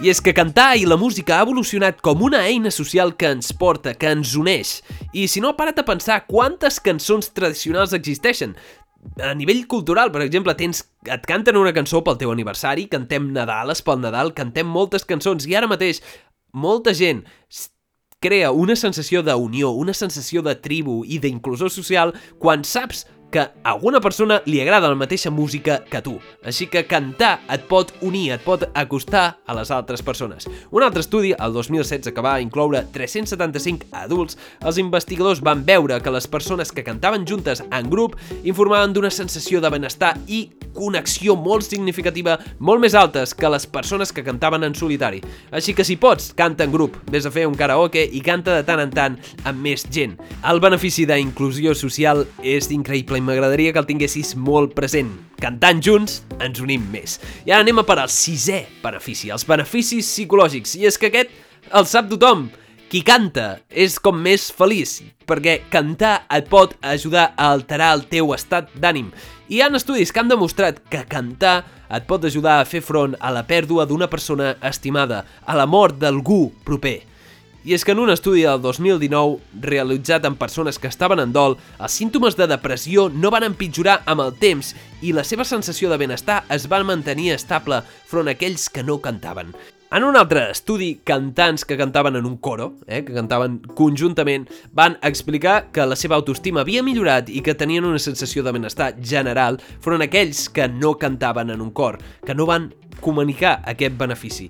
I 0.00 0.08
és 0.08 0.22
que 0.24 0.32
cantar 0.32 0.78
i 0.80 0.86
la 0.88 0.96
música 0.96 1.36
ha 1.36 1.44
evolucionat 1.44 2.00
com 2.00 2.22
una 2.24 2.40
eina 2.48 2.72
social 2.72 3.12
que 3.20 3.28
ens 3.34 3.52
porta, 3.52 3.92
que 3.92 4.08
ens 4.08 4.32
uneix. 4.38 4.78
I 5.12 5.26
si 5.28 5.42
no, 5.44 5.52
para't 5.58 5.82
a 5.82 5.84
pensar 5.84 6.22
quantes 6.26 6.80
cançons 6.80 7.28
tradicionals 7.36 7.92
existeixen. 7.92 8.56
A 9.20 9.34
nivell 9.36 9.66
cultural, 9.68 10.12
per 10.12 10.22
exemple, 10.24 10.54
tens, 10.56 10.82
et 11.04 11.28
canten 11.28 11.56
una 11.56 11.72
cançó 11.76 12.00
pel 12.04 12.18
teu 12.20 12.32
aniversari, 12.32 12.86
cantem 12.92 13.28
Nadales 13.36 13.84
pel 13.84 14.00
Nadal, 14.00 14.32
cantem 14.36 14.68
moltes 14.68 15.04
cançons 15.08 15.46
i 15.48 15.56
ara 15.56 15.68
mateix 15.68 16.00
molta 16.52 16.92
gent 16.96 17.22
crea 18.20 18.50
una 18.52 18.74
sensació 18.76 19.22
d'unió, 19.24 19.70
una 19.72 19.94
sensació 19.96 20.42
de 20.44 20.52
tribu 20.60 20.98
i 21.08 21.16
d'inclusió 21.22 21.70
social 21.72 22.12
quan 22.38 22.66
saps 22.68 23.06
que 23.30 23.40
a 23.40 23.52
alguna 23.70 24.00
persona 24.00 24.40
li 24.46 24.60
agrada 24.60 24.90
la 24.90 24.98
mateixa 24.98 25.30
música 25.30 25.80
que 25.88 26.02
tu. 26.02 26.16
Així 26.44 26.66
que 26.66 26.84
cantar 26.90 27.38
et 27.52 27.64
pot 27.70 27.92
unir, 28.02 28.32
et 28.34 28.44
pot 28.44 28.66
acostar 28.74 29.38
a 29.46 29.56
les 29.56 29.70
altres 29.70 30.02
persones. 30.02 30.48
Un 30.70 30.82
altre 30.82 31.04
estudi, 31.04 31.32
el 31.38 31.54
2016, 31.54 32.12
que 32.14 32.24
va 32.24 32.40
incloure 32.42 32.82
375 32.92 33.86
adults, 34.02 34.38
els 34.60 34.80
investigadors 34.82 35.42
van 35.44 35.64
veure 35.64 36.00
que 36.02 36.14
les 36.14 36.26
persones 36.26 36.72
que 36.72 36.84
cantaven 36.84 37.26
juntes 37.26 37.62
en 37.70 37.90
grup 37.90 38.18
informaven 38.42 38.92
d'una 38.92 39.12
sensació 39.14 39.60
de 39.60 39.70
benestar 39.70 40.16
i 40.26 40.48
connexió 40.74 41.34
molt 41.36 41.66
significativa, 41.66 42.36
molt 42.58 42.82
més 42.82 42.94
altes 42.94 43.34
que 43.34 43.50
les 43.50 43.66
persones 43.66 44.12
que 44.12 44.24
cantaven 44.26 44.64
en 44.66 44.74
solitari. 44.74 45.22
Així 45.50 45.74
que 45.74 45.86
si 45.86 45.96
pots, 46.00 46.30
canta 46.36 46.66
en 46.66 46.74
grup, 46.74 46.96
vés 47.10 47.26
a 47.26 47.34
fer 47.34 47.46
un 47.48 47.56
karaoke 47.58 48.04
i 48.06 48.22
canta 48.24 48.54
de 48.56 48.66
tant 48.66 48.82
en 48.82 48.94
tant 48.94 49.18
amb 49.44 49.62
més 49.62 49.86
gent. 49.90 50.16
El 50.46 50.62
benefici 50.62 51.06
d'inclusió 51.06 51.74
social 51.74 52.24
és 52.42 52.70
increïble 52.74 53.19
i 53.20 53.26
m'agradaria 53.26 53.74
que 53.74 53.80
el 53.82 53.88
tinguessis 53.88 54.32
molt 54.38 54.72
present. 54.76 55.12
Cantant 55.40 55.82
junts, 55.84 56.20
ens 56.40 56.60
unim 56.64 56.86
més. 56.92 57.18
I 57.44 57.52
ara 57.52 57.64
anem 57.64 57.82
a 57.82 57.86
per 57.86 57.98
al 58.00 58.10
sisè 58.12 58.62
benefici, 58.82 59.30
els 59.34 59.44
beneficis 59.48 60.08
psicològics. 60.08 60.78
I 60.80 60.88
és 60.88 60.98
que 60.98 61.10
aquest 61.12 61.36
el 61.76 61.86
sap 61.86 62.10
tothom. 62.10 62.48
Qui 62.90 63.04
canta 63.06 63.60
és 63.70 64.00
com 64.02 64.16
més 64.18 64.48
feliç, 64.50 64.96
perquè 65.22 65.60
cantar 65.70 66.24
et 66.34 66.48
pot 66.50 66.72
ajudar 66.82 67.28
a 67.36 67.52
alterar 67.54 67.92
el 67.94 68.02
teu 68.10 68.32
estat 68.34 68.72
d'ànim. 68.74 69.12
Hi 69.46 69.60
ha 69.62 69.68
estudis 69.78 70.10
que 70.10 70.18
han 70.24 70.32
demostrat 70.32 70.80
que 70.90 71.04
cantar 71.06 71.60
et 71.86 72.08
pot 72.10 72.26
ajudar 72.26 72.56
a 72.58 72.66
fer 72.66 72.82
front 72.82 73.14
a 73.20 73.30
la 73.30 73.44
pèrdua 73.46 73.86
d'una 73.86 74.10
persona 74.10 74.56
estimada, 74.66 75.22
a 75.46 75.54
la 75.54 75.68
mort 75.70 76.02
d'algú 76.02 76.48
proper. 76.66 77.09
I 77.62 77.74
és 77.76 77.82
que 77.84 77.92
en 77.92 77.98
un 78.00 78.08
estudi 78.08 78.46
del 78.46 78.62
2019 78.64 79.60
realitzat 79.60 80.24
amb 80.24 80.38
persones 80.40 80.78
que 80.80 80.88
estaven 80.88 81.20
en 81.20 81.34
dol, 81.34 81.58
els 81.76 81.92
símptomes 81.92 82.38
de 82.38 82.46
depressió 82.48 83.10
no 83.12 83.28
van 83.34 83.44
empitjorar 83.44 83.98
amb 84.08 84.24
el 84.24 84.32
temps 84.40 84.72
i 85.04 85.12
la 85.12 85.26
seva 85.28 85.44
sensació 85.44 85.90
de 85.90 85.98
benestar 86.00 86.38
es 86.48 86.64
van 86.72 86.88
mantenir 86.88 87.34
estable 87.34 87.82
front 88.08 88.32
a 88.32 88.36
aquells 88.38 88.70
que 88.72 88.86
no 88.86 88.96
cantaven. 89.04 89.52
En 89.92 90.06
un 90.06 90.16
altre 90.16 90.46
estudi, 90.54 91.02
cantants 91.04 91.66
que 91.66 91.76
cantaven 91.76 92.16
en 92.16 92.24
un 92.24 92.38
coro, 92.38 92.76
eh, 92.86 93.04
que 93.04 93.12
cantaven 93.12 93.58
conjuntament, 93.76 94.48
van 94.72 94.96
explicar 95.02 95.66
que 95.74 95.84
la 95.84 95.98
seva 96.00 96.16
autoestima 96.16 96.62
havia 96.62 96.84
millorat 96.86 97.28
i 97.28 97.42
que 97.44 97.58
tenien 97.58 97.84
una 97.84 98.00
sensació 98.00 98.46
de 98.46 98.54
benestar 98.56 98.94
general 99.02 99.60
front 99.84 100.00
a 100.00 100.08
aquells 100.08 100.46
que 100.48 100.70
no 100.70 100.96
cantaven 100.96 101.50
en 101.50 101.60
un 101.60 101.74
cor, 101.74 101.98
que 102.24 102.38
no 102.38 102.46
van 102.46 102.72
comunicar 103.02 103.58
aquest 103.66 103.98
benefici 103.98 104.48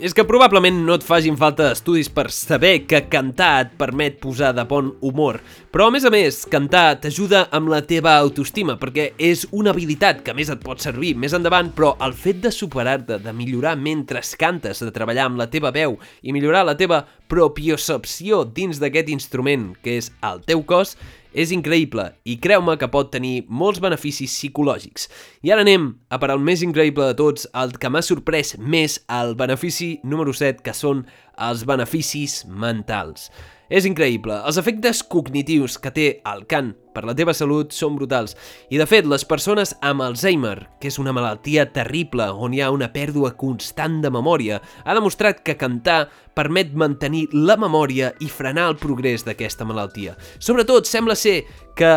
és 0.00 0.14
que 0.16 0.24
probablement 0.24 0.78
no 0.86 0.94
et 0.96 1.04
fagin 1.04 1.36
falta 1.36 1.66
estudis 1.74 2.08
per 2.08 2.30
saber 2.32 2.86
que 2.88 3.02
cantar 3.12 3.50
et 3.66 3.74
permet 3.80 4.16
posar 4.22 4.54
de 4.56 4.64
bon 4.64 4.94
humor, 5.04 5.40
però 5.68 5.90
a 5.90 5.92
més 5.92 6.06
a 6.08 6.12
més, 6.12 6.38
cantar 6.48 6.96
t'ajuda 7.02 7.42
amb 7.52 7.68
la 7.68 7.82
teva 7.84 8.14
autoestima, 8.16 8.78
perquè 8.80 9.10
és 9.20 9.44
una 9.52 9.74
habilitat 9.74 10.22
que 10.24 10.34
més 10.36 10.48
et 10.48 10.64
pot 10.64 10.80
servir 10.80 11.12
més 11.20 11.36
endavant, 11.36 11.68
però 11.76 11.92
el 12.06 12.16
fet 12.16 12.40
de 12.40 12.52
superar-te, 12.54 13.20
de 13.20 13.36
millorar 13.36 13.76
mentre 13.76 14.24
cantes, 14.40 14.80
de 14.80 14.92
treballar 14.94 15.28
amb 15.28 15.40
la 15.40 15.50
teva 15.52 15.72
veu 15.74 15.98
i 16.22 16.32
millorar 16.32 16.64
la 16.64 16.78
teva 16.80 17.04
propiocepció 17.28 18.46
dins 18.48 18.80
d'aquest 18.80 19.12
instrument 19.12 19.74
que 19.84 19.98
és 20.00 20.10
el 20.24 20.40
teu 20.48 20.64
cos, 20.64 20.96
és 21.32 21.52
increïble 21.54 22.06
i 22.24 22.36
creu-me 22.42 22.76
que 22.80 22.88
pot 22.90 23.10
tenir 23.12 23.44
molts 23.48 23.80
beneficis 23.82 24.32
psicològics. 24.34 25.08
I 25.46 25.54
ara 25.54 25.64
anem 25.66 25.92
a 26.10 26.18
per 26.22 26.32
al 26.32 26.42
més 26.42 26.64
increïble 26.66 27.06
de 27.10 27.16
tots, 27.18 27.46
el 27.54 27.76
que 27.78 27.90
m'ha 27.90 28.02
sorprès 28.04 28.56
més, 28.58 28.98
el 29.20 29.36
benefici 29.38 29.96
número 30.02 30.34
7, 30.36 30.64
que 30.66 30.74
són 30.76 31.04
els 31.38 31.64
beneficis 31.68 32.42
mentals. 32.48 33.30
És 33.70 33.86
increïble. 33.86 34.34
Els 34.50 34.58
efectes 34.58 35.04
cognitius 35.06 35.76
que 35.78 35.92
té 35.94 36.06
el 36.26 36.42
cant 36.50 36.72
per 36.90 37.04
la 37.06 37.14
teva 37.14 37.30
salut 37.38 37.70
són 37.70 37.94
brutals. 37.94 38.34
I 38.74 38.80
de 38.80 38.86
fet, 38.90 39.06
les 39.06 39.22
persones 39.24 39.76
amb 39.86 40.02
Alzheimer, 40.02 40.56
que 40.82 40.90
és 40.90 40.98
una 40.98 41.14
malaltia 41.14 41.68
terrible 41.70 42.26
on 42.34 42.52
hi 42.56 42.64
ha 42.64 42.72
una 42.74 42.90
pèrdua 42.90 43.36
constant 43.38 44.00
de 44.02 44.10
memòria, 44.10 44.58
ha 44.82 44.96
demostrat 44.98 45.44
que 45.46 45.54
cantar 45.60 46.08
permet 46.34 46.74
mantenir 46.74 47.28
la 47.32 47.54
memòria 47.60 48.10
i 48.18 48.26
frenar 48.26 48.66
el 48.72 48.80
progrés 48.82 49.22
d'aquesta 49.22 49.64
malaltia. 49.68 50.16
Sobretot, 50.42 50.90
sembla 50.90 51.14
ser 51.14 51.44
que 51.78 51.94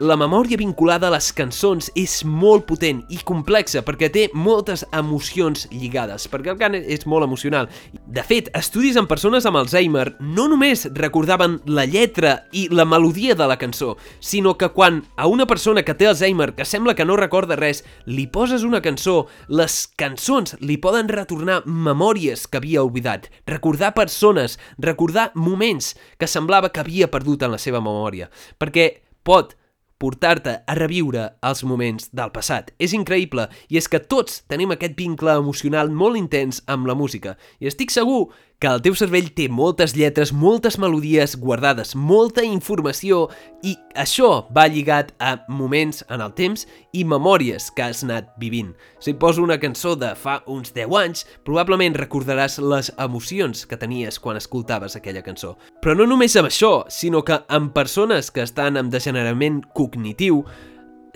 la 0.00 0.16
memòria 0.16 0.56
vinculada 0.56 1.10
a 1.10 1.12
les 1.12 1.26
cançons 1.36 1.90
és 1.98 2.22
molt 2.24 2.64
potent 2.64 3.02
i 3.12 3.18
complexa 3.28 3.82
perquè 3.84 4.08
té 4.08 4.22
moltes 4.32 4.80
emocions 4.96 5.66
lligades, 5.74 6.24
perquè 6.32 6.54
el 6.54 6.56
cant 6.60 6.76
és 6.78 7.04
molt 7.04 7.26
emocional. 7.26 7.68
De 8.08 8.24
fet, 8.24 8.48
estudis 8.56 8.96
amb 8.96 9.10
persones 9.10 9.44
amb 9.44 9.60
Alzheimer 9.60 10.06
no 10.24 10.46
només 10.48 10.86
recordaven 10.96 11.58
la 11.68 11.84
lletra 11.84 12.46
i 12.56 12.64
la 12.72 12.88
melodia 12.88 13.36
de 13.36 13.50
la 13.50 13.58
cançó, 13.60 13.98
sinó 14.24 14.56
que 14.56 14.70
quan 14.72 15.02
a 15.20 15.28
una 15.28 15.44
persona 15.46 15.84
que 15.84 15.94
té 15.94 16.08
Alzheimer, 16.08 16.54
que 16.56 16.64
sembla 16.64 16.96
que 16.96 17.04
no 17.04 17.20
recorda 17.20 17.60
res, 17.60 17.84
li 18.08 18.24
poses 18.24 18.64
una 18.64 18.80
cançó, 18.80 19.26
les 19.52 19.82
cançons 20.00 20.56
li 20.64 20.80
poden 20.80 21.12
retornar 21.12 21.60
memòries 21.66 22.46
que 22.48 22.56
havia 22.56 22.86
oblidat, 22.88 23.28
recordar 23.44 23.92
persones, 23.92 24.56
recordar 24.78 25.28
moments 25.34 25.92
que 26.16 26.30
semblava 26.30 26.72
que 26.72 26.80
havia 26.80 27.12
perdut 27.12 27.44
en 27.44 27.52
la 27.52 27.60
seva 27.60 27.84
memòria, 27.84 28.32
perquè 28.56 28.94
pot 29.20 29.59
portar-te 30.00 30.56
a 30.64 30.74
reviure 30.78 31.26
els 31.44 31.60
moments 31.68 32.08
del 32.16 32.32
passat. 32.32 32.72
És 32.80 32.94
increïble, 32.96 33.46
i 33.68 33.76
és 33.80 33.88
que 33.90 34.00
tots 34.00 34.40
tenim 34.48 34.72
aquest 34.72 34.96
vincle 34.98 35.36
emocional 35.38 35.92
molt 35.92 36.18
intens 36.18 36.62
amb 36.66 36.88
la 36.88 36.96
música, 36.96 37.36
i 37.60 37.68
estic 37.68 37.92
segur 37.92 38.30
que 38.60 38.68
el 38.68 38.82
teu 38.84 38.92
cervell 38.92 39.30
té 39.32 39.46
moltes 39.48 39.94
lletres, 39.96 40.34
moltes 40.36 40.76
melodies 40.78 41.32
guardades, 41.40 41.94
molta 41.96 42.44
informació 42.44 43.22
i 43.64 43.72
això 43.96 44.44
va 44.52 44.66
lligat 44.68 45.14
a 45.16 45.38
moments 45.48 46.02
en 46.12 46.20
el 46.20 46.34
temps 46.36 46.66
i 46.92 47.06
memòries 47.08 47.70
que 47.72 47.86
has 47.86 48.04
anat 48.04 48.28
vivint. 48.42 48.74
Si 49.00 49.16
poso 49.16 49.40
una 49.42 49.56
cançó 49.62 49.94
de 49.96 50.12
fa 50.12 50.42
uns 50.44 50.74
10 50.76 50.92
anys, 51.00 51.24
probablement 51.48 51.96
recordaràs 51.96 52.58
les 52.60 52.92
emocions 53.00 53.64
que 53.64 53.80
tenies 53.80 54.20
quan 54.20 54.36
escoltaves 54.36 54.94
aquella 54.96 55.24
cançó. 55.24 55.56
Però 55.80 55.96
no 55.96 56.04
només 56.04 56.36
amb 56.36 56.52
això, 56.52 56.84
sinó 56.92 57.24
que 57.24 57.40
amb 57.48 57.72
persones 57.72 58.28
que 58.28 58.44
estan 58.44 58.76
amb 58.76 58.92
degenerament 58.92 59.62
cognitiu, 59.72 60.44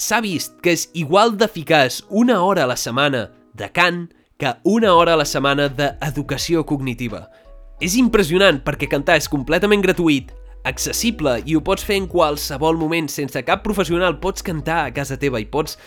s'ha 0.00 0.24
vist 0.24 0.56
que 0.64 0.72
és 0.72 0.88
igual 0.96 1.36
d'eficaç 1.36 2.06
una 2.08 2.40
hora 2.40 2.64
a 2.64 2.72
la 2.72 2.80
setmana 2.80 3.28
de 3.52 3.68
cant 3.68 4.06
que 4.38 4.54
una 4.64 4.94
hora 4.94 5.14
a 5.14 5.20
la 5.20 5.26
setmana 5.28 5.68
d'educació 5.68 6.64
cognitiva. 6.66 7.28
És 7.80 7.96
impressionant 7.98 8.60
perquè 8.64 8.88
cantar 8.90 9.18
és 9.18 9.30
completament 9.30 9.82
gratuït, 9.82 10.32
accessible 10.64 11.38
i 11.44 11.54
ho 11.54 11.62
pots 11.64 11.84
fer 11.84 11.98
en 12.00 12.08
qualsevol 12.10 12.78
moment, 12.80 13.10
sense 13.12 13.42
cap 13.46 13.62
professional, 13.66 14.18
pots 14.20 14.42
cantar 14.42 14.86
a 14.86 14.94
casa 14.96 15.18
teva 15.20 15.40
i 15.42 15.46
pots 15.46 15.78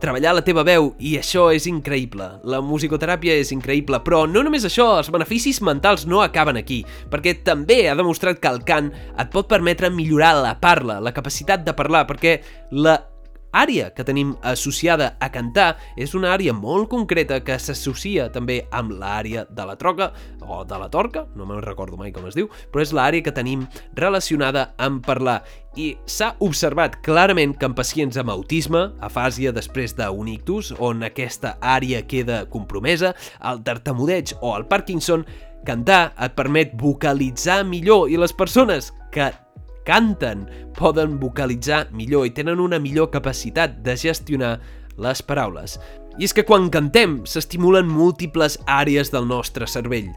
treballar 0.00 0.36
la 0.36 0.44
teva 0.46 0.62
veu 0.64 0.92
i 1.02 1.16
això 1.18 1.48
és 1.52 1.66
increïble. 1.68 2.26
La 2.48 2.60
musicoteràpia 2.64 3.34
és 3.40 3.50
increïble, 3.52 4.00
però 4.06 4.22
no 4.30 4.44
només 4.46 4.64
això, 4.64 4.86
els 5.00 5.10
beneficis 5.12 5.60
mentals 5.66 6.06
no 6.08 6.22
acaben 6.24 6.60
aquí, 6.60 6.84
perquè 7.10 7.40
també 7.44 7.82
ha 7.90 7.98
demostrat 7.98 8.40
que 8.40 8.52
el 8.54 8.62
cant 8.64 8.92
et 8.94 9.32
pot 9.34 9.50
permetre 9.50 9.90
millorar 9.92 10.36
la 10.40 10.54
parla, 10.62 11.00
la 11.02 11.14
capacitat 11.16 11.66
de 11.66 11.76
parlar, 11.76 12.06
perquè 12.08 12.38
la 12.70 12.96
àrea 13.52 13.90
que 13.94 14.04
tenim 14.06 14.34
associada 14.46 15.16
a 15.20 15.30
cantar 15.32 15.76
és 15.96 16.14
una 16.14 16.32
àrea 16.34 16.54
molt 16.54 16.88
concreta 16.90 17.40
que 17.44 17.58
s'associa 17.58 18.28
també 18.32 18.60
amb 18.70 18.94
l'àrea 19.00 19.46
de 19.50 19.66
la 19.66 19.76
troca 19.80 20.10
o 20.40 20.62
de 20.64 20.78
la 20.78 20.90
torca, 20.90 21.26
no 21.36 21.46
me'n 21.46 21.62
recordo 21.64 21.98
mai 21.98 22.12
com 22.12 22.26
es 22.28 22.38
diu, 22.38 22.50
però 22.70 22.84
és 22.84 22.94
l'àrea 22.94 23.24
que 23.24 23.34
tenim 23.34 23.66
relacionada 23.98 24.70
amb 24.78 25.04
parlar. 25.06 25.40
I 25.78 25.92
s'ha 26.06 26.32
observat 26.42 26.98
clarament 27.06 27.54
que 27.58 27.68
en 27.68 27.76
pacients 27.78 28.18
amb 28.18 28.32
autisme, 28.32 28.88
afàsia 29.00 29.52
després 29.54 29.94
d'un 29.98 30.30
ictus, 30.30 30.72
on 30.78 31.04
aquesta 31.06 31.56
àrea 31.60 32.02
queda 32.06 32.42
compromesa, 32.50 33.14
el 33.46 33.62
tartamudeig 33.66 34.34
o 34.40 34.56
el 34.56 34.66
Parkinson, 34.70 35.26
cantar 35.66 36.10
et 36.18 36.34
permet 36.34 36.72
vocalitzar 36.80 37.62
millor 37.68 38.08
i 38.10 38.18
les 38.18 38.32
persones 38.32 38.90
que 39.12 39.28
canten 39.86 40.46
poden 40.78 41.18
vocalitzar 41.20 41.86
millor 41.96 42.26
i 42.28 42.34
tenen 42.36 42.60
una 42.60 42.80
millor 42.82 43.10
capacitat 43.12 43.80
de 43.84 43.96
gestionar 43.96 44.58
les 45.00 45.22
paraules. 45.22 45.78
I 46.18 46.26
és 46.26 46.34
que 46.36 46.44
quan 46.44 46.68
cantem 46.72 47.20
s'estimulen 47.28 47.88
múltiples 47.88 48.58
àrees 48.66 49.12
del 49.14 49.28
nostre 49.30 49.68
cervell 49.70 50.10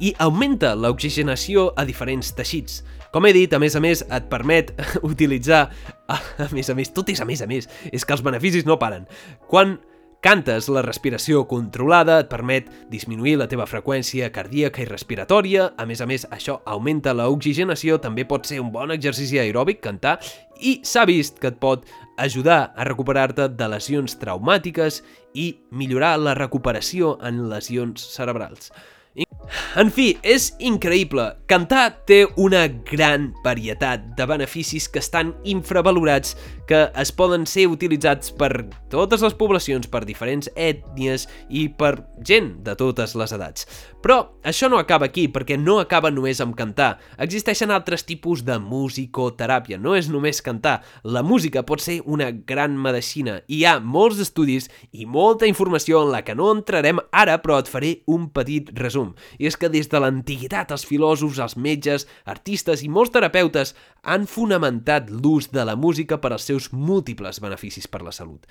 i 0.00 0.14
augmenta 0.18 0.72
l'oxigenació 0.74 1.70
a 1.76 1.84
diferents 1.84 2.32
teixits. 2.36 2.80
Com 3.12 3.26
he 3.26 3.34
dit, 3.34 3.52
a 3.52 3.58
més 3.60 3.74
a 3.76 3.82
més, 3.82 4.02
et 4.06 4.28
permet 4.32 4.72
utilitzar... 5.10 5.68
A 6.10 6.48
més 6.54 6.70
a 6.70 6.74
més, 6.74 6.90
tot 6.94 7.10
és 7.12 7.20
a 7.20 7.26
més 7.28 7.42
a 7.42 7.46
més, 7.50 7.68
és 7.92 8.06
que 8.06 8.14
els 8.16 8.22
beneficis 8.26 8.64
no 8.66 8.78
paren. 8.80 9.04
Quan 9.50 9.76
Cantes 10.20 10.66
la 10.68 10.82
respiració 10.84 11.46
controlada, 11.48 12.18
et 12.20 12.28
permet 12.28 12.66
disminuir 12.92 13.38
la 13.40 13.46
teva 13.48 13.64
freqüència 13.64 14.26
cardíaca 14.34 14.82
i 14.82 14.84
respiratòria, 14.84 15.70
a 15.80 15.86
més 15.88 16.02
a 16.04 16.06
més 16.10 16.26
això 16.28 16.58
augmenta 16.68 17.14
l'oxigenació, 17.16 17.96
també 18.04 18.26
pot 18.28 18.44
ser 18.44 18.58
un 18.60 18.68
bon 18.74 18.92
exercici 18.92 19.40
aeròbic 19.40 19.80
cantar 19.80 20.18
i 20.60 20.76
s'ha 20.84 21.06
vist 21.08 21.40
que 21.40 21.48
et 21.48 21.56
pot 21.56 21.88
ajudar 22.20 22.74
a 22.76 22.84
recuperar-te 22.84 23.48
de 23.48 23.72
lesions 23.72 24.18
traumàtiques 24.20 25.00
i 25.32 25.54
millorar 25.72 26.18
la 26.20 26.36
recuperació 26.36 27.16
en 27.24 27.46
lesions 27.48 28.04
cerebrals. 28.12 28.74
En 29.78 29.90
fi, 29.90 30.12
és 30.22 30.50
increïble. 30.62 31.24
Cantar 31.50 31.90
té 32.06 32.22
una 32.38 32.64
gran 32.68 33.30
varietat 33.44 34.12
de 34.18 34.26
beneficis 34.26 34.88
que 34.90 35.00
estan 35.02 35.32
infravalorats, 35.48 36.36
que 36.70 36.84
es 37.02 37.10
poden 37.10 37.46
ser 37.50 37.66
utilitzats 37.66 38.30
per 38.38 38.50
totes 38.90 39.24
les 39.26 39.34
poblacions, 39.34 39.88
per 39.90 40.04
diferents 40.06 40.50
ètnies 40.54 41.26
i 41.48 41.64
per 41.66 41.96
gent 42.26 42.52
de 42.66 42.76
totes 42.78 43.16
les 43.18 43.34
edats. 43.34 43.66
Però 44.02 44.20
això 44.46 44.70
no 44.70 44.78
acaba 44.78 45.08
aquí, 45.10 45.26
perquè 45.28 45.58
no 45.58 45.80
acaba 45.82 46.12
només 46.14 46.40
amb 46.42 46.54
cantar. 46.58 46.92
Existeixen 47.18 47.74
altres 47.74 48.06
tipus 48.06 48.44
de 48.46 48.58
musicoteràpia, 48.62 49.80
no 49.82 49.96
és 49.98 50.10
només 50.10 50.42
cantar. 50.46 50.80
La 51.02 51.24
música 51.26 51.64
pot 51.66 51.82
ser 51.82 52.00
una 52.06 52.30
gran 52.30 52.78
medicina. 52.78 53.40
Hi 53.50 53.64
ha 53.66 53.78
molts 53.82 54.22
estudis 54.22 54.70
i 54.92 55.06
molta 55.06 55.50
informació 55.50 56.04
en 56.04 56.14
la 56.14 56.22
que 56.22 56.38
no 56.38 56.52
entrarem 56.54 57.02
ara, 57.10 57.40
però 57.42 57.58
et 57.58 57.70
faré 57.70 57.96
un 58.06 58.30
petit 58.30 58.70
resum 58.78 59.14
i 59.38 59.46
és 59.50 59.56
que 59.56 59.70
des 59.72 59.88
de 59.92 60.00
l'antiguitat 60.00 60.72
els 60.74 60.86
filòsofs, 60.88 61.38
els 61.38 61.56
metges, 61.56 62.06
artistes 62.24 62.82
i 62.82 62.88
molts 62.88 63.12
terapeutes 63.14 63.74
han 64.02 64.26
fonamentat 64.26 65.10
l'ús 65.10 65.50
de 65.54 65.64
la 65.64 65.76
música 65.76 66.20
per 66.20 66.32
als 66.32 66.48
seus 66.50 66.72
múltiples 66.72 67.40
beneficis 67.40 67.88
per 67.88 68.02
la 68.02 68.12
salut. 68.12 68.46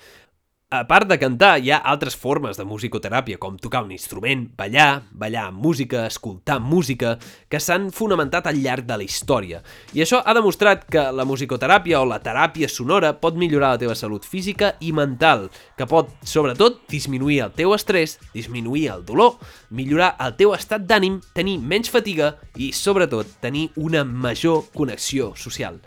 A 0.72 0.84
part 0.86 1.08
de 1.10 1.16
cantar, 1.18 1.56
hi 1.58 1.72
ha 1.74 1.80
altres 1.90 2.14
formes 2.14 2.54
de 2.54 2.62
musicoteràpia, 2.62 3.40
com 3.42 3.56
tocar 3.58 3.80
un 3.82 3.90
instrument, 3.90 4.44
ballar, 4.54 5.00
ballar 5.10 5.48
amb 5.48 5.58
música, 5.64 6.04
escoltar 6.06 6.60
música, 6.62 7.16
que 7.50 7.58
s'han 7.58 7.88
fonamentat 7.90 8.44
al 8.46 8.60
llarg 8.62 8.84
de 8.86 9.00
la 9.00 9.02
història. 9.02 9.64
I 9.98 10.04
això 10.04 10.20
ha 10.22 10.34
demostrat 10.36 10.84
que 10.86 11.02
la 11.10 11.24
musicoteràpia 11.26 11.98
o 11.98 12.06
la 12.06 12.20
teràpia 12.22 12.68
sonora 12.70 13.10
pot 13.18 13.34
millorar 13.34 13.72
la 13.72 13.80
teva 13.82 13.96
salut 13.98 14.22
física 14.22 14.76
i 14.78 14.92
mental, 14.94 15.48
que 15.74 15.88
pot, 15.90 16.12
sobretot, 16.22 16.84
disminuir 16.92 17.40
el 17.48 17.56
teu 17.58 17.74
estrès, 17.74 18.20
disminuir 18.30 18.92
el 18.92 19.02
dolor, 19.08 19.40
millorar 19.74 20.12
el 20.22 20.36
teu 20.38 20.54
estat 20.54 20.86
d'ànim, 20.86 21.18
tenir 21.34 21.56
menys 21.58 21.90
fatiga 21.90 22.36
i, 22.54 22.70
sobretot, 22.70 23.40
tenir 23.42 23.72
una 23.74 24.04
major 24.06 24.70
connexió 24.70 25.32
social. 25.34 25.82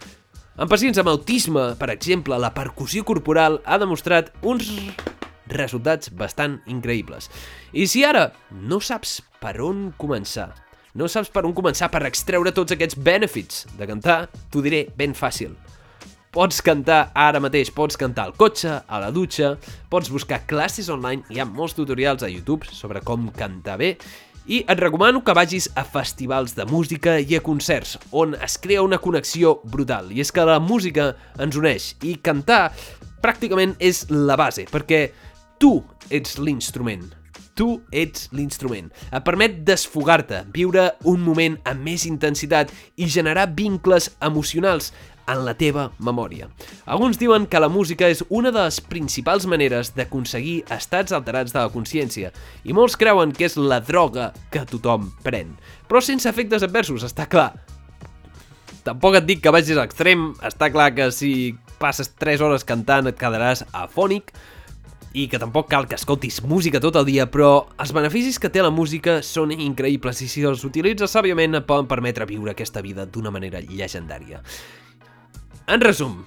En 0.54 0.70
pacients 0.70 1.00
amb 1.02 1.10
autisme, 1.10 1.62
per 1.80 1.88
exemple, 1.90 2.38
la 2.38 2.52
percussió 2.54 3.02
corporal 3.02 3.56
ha 3.66 3.80
demostrat 3.82 4.28
uns 4.46 4.68
resultats 5.50 6.12
bastant 6.14 6.60
increïbles. 6.70 7.26
I 7.74 7.88
si 7.90 8.04
ara 8.06 8.28
no 8.54 8.78
saps 8.78 9.16
per 9.42 9.56
on 9.66 9.88
començar, 9.98 10.52
no 10.94 11.08
saps 11.10 11.32
per 11.34 11.42
on 11.50 11.56
començar 11.58 11.90
per 11.90 12.04
extreure 12.06 12.54
tots 12.54 12.76
aquests 12.76 13.00
benefits 13.02 13.64
de 13.80 13.88
cantar, 13.90 14.28
t'ho 14.54 14.62
diré 14.62 14.84
ben 14.94 15.18
fàcil. 15.18 15.56
Pots 16.34 16.62
cantar 16.66 17.08
ara 17.18 17.42
mateix, 17.42 17.74
pots 17.74 17.98
cantar 17.98 18.28
al 18.30 18.38
cotxe, 18.38 18.78
a 18.86 19.02
la 19.02 19.10
dutxa, 19.14 19.56
pots 19.90 20.14
buscar 20.14 20.44
classes 20.46 20.86
online, 20.94 21.26
hi 21.34 21.42
ha 21.42 21.50
molts 21.50 21.74
tutorials 21.74 22.22
a 22.22 22.30
YouTube 22.30 22.70
sobre 22.70 23.02
com 23.02 23.26
cantar 23.34 23.80
bé, 23.82 23.96
i 24.46 24.64
et 24.68 24.80
recomano 24.80 25.24
que 25.24 25.36
vagis 25.36 25.70
a 25.80 25.86
festivals 25.88 26.56
de 26.58 26.66
música 26.68 27.16
i 27.20 27.38
a 27.38 27.42
concerts, 27.44 27.96
on 28.12 28.36
es 28.36 28.58
crea 28.60 28.84
una 28.84 29.00
connexió 29.00 29.60
brutal. 29.64 30.12
I 30.12 30.24
és 30.24 30.32
que 30.36 30.44
la 30.48 30.60
música 30.60 31.14
ens 31.40 31.58
uneix 31.60 31.94
i 32.04 32.18
cantar 32.20 32.74
pràcticament 33.24 33.78
és 33.80 34.04
la 34.12 34.36
base, 34.40 34.68
perquè 34.68 35.06
tu 35.62 35.78
ets 36.12 36.38
l'instrument. 36.40 37.06
Tu 37.54 37.68
ets 37.94 38.28
l'instrument. 38.34 38.90
Et 39.14 39.24
permet 39.24 39.60
desfogar-te, 39.64 40.42
viure 40.52 40.90
un 41.08 41.22
moment 41.22 41.56
amb 41.70 41.86
més 41.86 42.08
intensitat 42.10 42.74
i 42.98 43.08
generar 43.08 43.52
vincles 43.56 44.10
emocionals 44.26 44.90
en 45.28 45.44
la 45.46 45.54
teva 45.60 45.90
memòria. 46.00 46.50
Alguns 46.86 47.20
diuen 47.22 47.48
que 47.48 47.62
la 47.62 47.70
música 47.72 48.10
és 48.12 48.24
una 48.30 48.52
de 48.52 48.64
les 48.66 48.80
principals 48.82 49.48
maneres 49.50 49.94
d'aconseguir 49.96 50.64
estats 50.74 51.16
alterats 51.16 51.54
de 51.54 51.62
la 51.62 51.72
consciència 51.74 52.34
i 52.64 52.76
molts 52.76 52.98
creuen 53.00 53.32
que 53.36 53.48
és 53.48 53.58
la 53.58 53.82
droga 53.84 54.32
que 54.52 54.66
tothom 54.70 55.12
pren. 55.24 55.54
Però 55.88 56.02
sense 56.02 56.30
efectes 56.30 56.64
adversos, 56.64 57.06
està 57.08 57.28
clar. 57.30 57.52
Tampoc 58.84 59.16
et 59.20 59.28
dic 59.28 59.44
que 59.44 59.54
vagis 59.54 59.78
a 59.78 59.86
l'extrem, 59.86 60.34
està 60.44 60.72
clar 60.74 60.92
que 60.96 61.12
si 61.16 61.54
passes 61.80 62.12
3 62.20 62.44
hores 62.44 62.68
cantant 62.68 63.08
et 63.08 63.20
quedaràs 63.20 63.64
afònic, 63.72 64.34
i 65.14 65.28
que 65.30 65.38
tampoc 65.38 65.70
cal 65.70 65.86
que 65.86 65.96
escoltis 65.96 66.42
música 66.42 66.82
tot 66.82 66.98
el 66.98 67.06
dia, 67.06 67.28
però 67.30 67.68
els 67.78 67.94
beneficis 67.94 68.40
que 68.42 68.50
té 68.50 68.64
la 68.66 68.74
música 68.74 69.20
són 69.22 69.54
increïbles 69.54 70.24
i 70.26 70.30
si 70.30 70.42
els 70.50 70.66
utilitzes 70.66 71.14
sàviament 71.14 71.60
et 71.60 71.68
poden 71.70 71.90
permetre 71.90 72.26
viure 72.26 72.52
aquesta 72.54 72.82
vida 72.82 73.06
d'una 73.06 73.32
manera 73.32 73.62
llegendària. 73.62 74.42
En 75.64 75.80
resum, 75.80 76.18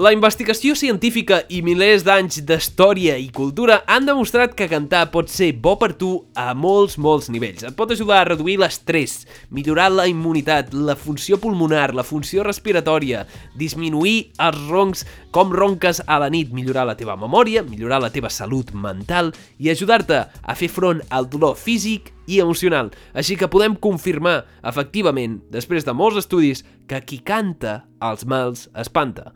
la 0.00 0.08
investigació 0.14 0.72
científica 0.72 1.42
i 1.52 1.58
milers 1.60 2.00
d'anys 2.06 2.38
d'història 2.48 3.18
i 3.20 3.26
cultura 3.28 3.82
han 3.92 4.06
demostrat 4.08 4.54
que 4.56 4.70
cantar 4.70 5.02
pot 5.12 5.28
ser 5.28 5.50
bo 5.60 5.74
per 5.76 5.90
tu 6.00 6.10
a 6.32 6.54
molts, 6.56 6.96
molts 6.96 7.28
nivells. 7.28 7.66
Et 7.68 7.76
pot 7.76 7.92
ajudar 7.92 8.22
a 8.22 8.28
reduir 8.30 8.56
l'estrès, 8.62 9.18
millorar 9.52 9.90
la 9.92 10.08
immunitat, 10.08 10.72
la 10.72 10.96
funció 10.96 11.36
pulmonar, 11.36 11.92
la 11.92 12.06
funció 12.08 12.44
respiratòria, 12.48 13.26
disminuir 13.52 14.30
els 14.48 14.64
roncs, 14.70 15.04
com 15.28 15.52
ronques 15.52 16.00
a 16.06 16.20
la 16.24 16.32
nit, 16.32 16.56
millorar 16.56 16.88
la 16.88 16.96
teva 16.96 17.20
memòria, 17.20 17.66
millorar 17.68 18.00
la 18.00 18.12
teva 18.14 18.32
salut 18.32 18.72
mental 18.72 19.34
i 19.60 19.68
ajudar-te 19.68 20.24
a 20.24 20.56
fer 20.56 20.72
front 20.72 21.04
al 21.12 21.28
dolor 21.28 21.60
físic 21.60 22.15
i 22.26 22.40
emocional. 22.42 22.92
Així 23.14 23.36
que 23.38 23.50
podem 23.50 23.76
confirmar, 23.78 24.44
efectivament, 24.66 25.40
després 25.54 25.86
de 25.86 25.94
molts 25.96 26.20
estudis, 26.24 26.64
que 26.86 27.00
qui 27.06 27.20
canta 27.22 27.84
els 28.04 28.26
mals 28.28 28.66
espanta. 28.74 29.32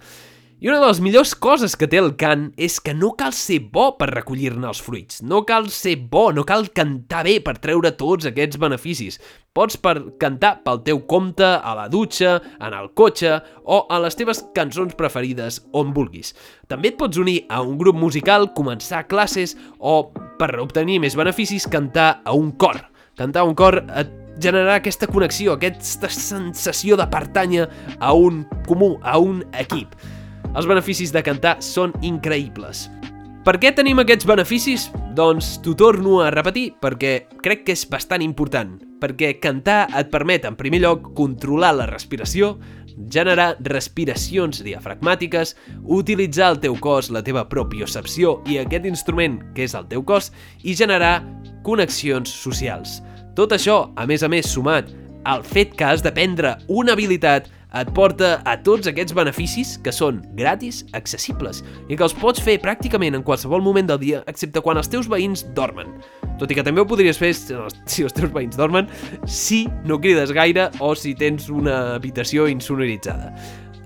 I 0.60 0.68
una 0.68 0.76
de 0.76 0.88
les 0.90 0.98
millors 1.00 1.30
coses 1.40 1.72
que 1.72 1.86
té 1.88 1.96
el 1.96 2.10
cant 2.20 2.50
és 2.60 2.74
que 2.84 2.92
no 2.92 3.14
cal 3.16 3.32
ser 3.32 3.62
bo 3.72 3.94
per 3.96 4.10
recollir-ne 4.10 4.66
els 4.68 4.82
fruits. 4.84 5.22
No 5.24 5.38
cal 5.48 5.70
ser 5.72 5.94
bo, 6.12 6.26
no 6.36 6.44
cal 6.44 6.68
cantar 6.76 7.22
bé 7.24 7.38
per 7.40 7.54
treure 7.64 7.94
tots 7.96 8.28
aquests 8.28 8.60
beneficis. 8.60 9.16
Pots 9.56 9.80
per 9.80 9.94
cantar 10.20 10.58
pel 10.66 10.82
teu 10.84 11.00
compte, 11.08 11.48
a 11.48 11.72
la 11.78 11.88
dutxa, 11.88 12.34
en 12.60 12.76
el 12.76 12.90
cotxe 12.92 13.38
o 13.64 13.80
a 13.88 14.02
les 14.04 14.20
teves 14.20 14.44
cançons 14.52 14.92
preferides 15.00 15.62
on 15.72 15.96
vulguis. 15.96 16.34
També 16.68 16.92
et 16.92 17.00
pots 17.00 17.16
unir 17.16 17.38
a 17.48 17.64
un 17.64 17.80
grup 17.80 17.96
musical, 17.96 18.50
començar 18.52 19.06
classes 19.08 19.56
o, 19.78 20.12
per 20.36 20.52
obtenir 20.60 21.00
més 21.00 21.16
beneficis, 21.16 21.70
cantar 21.72 22.18
a 22.20 22.36
un 22.36 22.52
cor. 22.52 22.84
Cantar 23.16 23.46
a 23.46 23.48
un 23.48 23.56
cor 23.56 23.80
et 23.96 24.12
generarà 24.36 24.76
aquesta 24.76 25.08
connexió, 25.08 25.56
aquesta 25.56 26.12
sensació 26.12 27.00
de 27.00 27.08
pertànyer 27.08 27.70
a 27.96 28.12
un 28.12 28.44
comú, 28.68 28.98
a 29.00 29.16
un 29.16 29.46
equip. 29.56 29.96
Els 30.50 30.66
beneficis 30.66 31.12
de 31.14 31.22
cantar 31.22 31.58
són 31.62 31.92
increïbles. 32.02 32.88
Per 33.46 33.54
què 33.62 33.70
tenim 33.72 34.02
aquests 34.02 34.26
beneficis? 34.28 34.88
Doncs 35.16 35.54
t'ho 35.64 35.76
torno 35.78 36.18
a 36.20 36.30
repetir 36.34 36.72
perquè 36.82 37.12
crec 37.40 37.62
que 37.64 37.76
és 37.76 37.86
bastant 37.88 38.22
important. 38.24 38.74
Perquè 39.00 39.30
cantar 39.40 39.86
et 39.96 40.10
permet, 40.12 40.44
en 40.44 40.58
primer 40.58 40.82
lloc, 40.82 41.06
controlar 41.16 41.70
la 41.78 41.86
respiració, 41.88 42.56
generar 43.08 43.54
respiracions 43.64 44.60
diafragmàtiques, 44.66 45.54
utilitzar 45.86 46.50
el 46.52 46.60
teu 46.66 46.76
cos, 46.82 47.08
la 47.14 47.22
teva 47.24 47.46
propiocepció 47.48 48.40
i 48.50 48.58
aquest 48.60 48.90
instrument 48.90 49.38
que 49.56 49.64
és 49.64 49.76
el 49.78 49.86
teu 49.88 50.04
cos, 50.04 50.32
i 50.66 50.74
generar 50.76 51.22
connexions 51.64 52.28
socials. 52.28 52.98
Tot 53.38 53.54
això, 53.56 53.86
a 53.96 54.04
més 54.10 54.26
a 54.26 54.28
més, 54.28 54.50
sumat 54.50 54.90
al 55.24 55.44
fet 55.46 55.72
que 55.78 55.86
has 55.86 56.04
d'aprendre 56.04 56.58
una 56.68 56.92
habilitat 56.92 57.48
et 57.78 57.90
porta 57.94 58.40
a 58.48 58.56
tots 58.58 58.88
aquests 58.90 59.14
beneficis 59.14 59.76
que 59.84 59.92
són 59.94 60.20
gratis, 60.38 60.82
accessibles 60.96 61.62
i 61.88 61.96
que 61.96 62.06
els 62.06 62.16
pots 62.16 62.42
fer 62.42 62.58
pràcticament 62.62 63.18
en 63.18 63.24
qualsevol 63.26 63.62
moment 63.62 63.90
del 63.90 64.00
dia, 64.02 64.22
excepte 64.30 64.62
quan 64.64 64.80
els 64.80 64.90
teus 64.90 65.08
veïns 65.10 65.44
dormen. 65.56 65.92
Tot 66.40 66.50
i 66.50 66.56
que 66.56 66.64
també 66.66 66.82
ho 66.82 66.88
podries 66.88 67.20
fer 67.20 67.32
si 67.36 67.54
els 67.54 68.16
teus 68.16 68.32
veïns 68.34 68.58
dormen, 68.58 68.88
si 69.26 69.66
no 69.86 70.00
crides 70.00 70.34
gaire 70.36 70.70
o 70.80 70.94
si 70.98 71.14
tens 71.14 71.50
una 71.52 71.96
habitació 71.98 72.48
insonoritzada. 72.50 73.34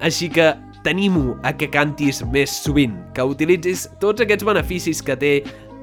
Així 0.04 0.30
que 0.32 0.52
tenim-ho 0.84 1.38
a 1.44 1.54
que 1.56 1.70
cantis 1.72 2.22
més 2.32 2.52
sovint, 2.64 2.96
que 3.16 3.24
utilitzis 3.24 3.88
tots 4.00 4.24
aquests 4.24 4.46
beneficis 4.46 5.00
que 5.04 5.16
té 5.18 5.36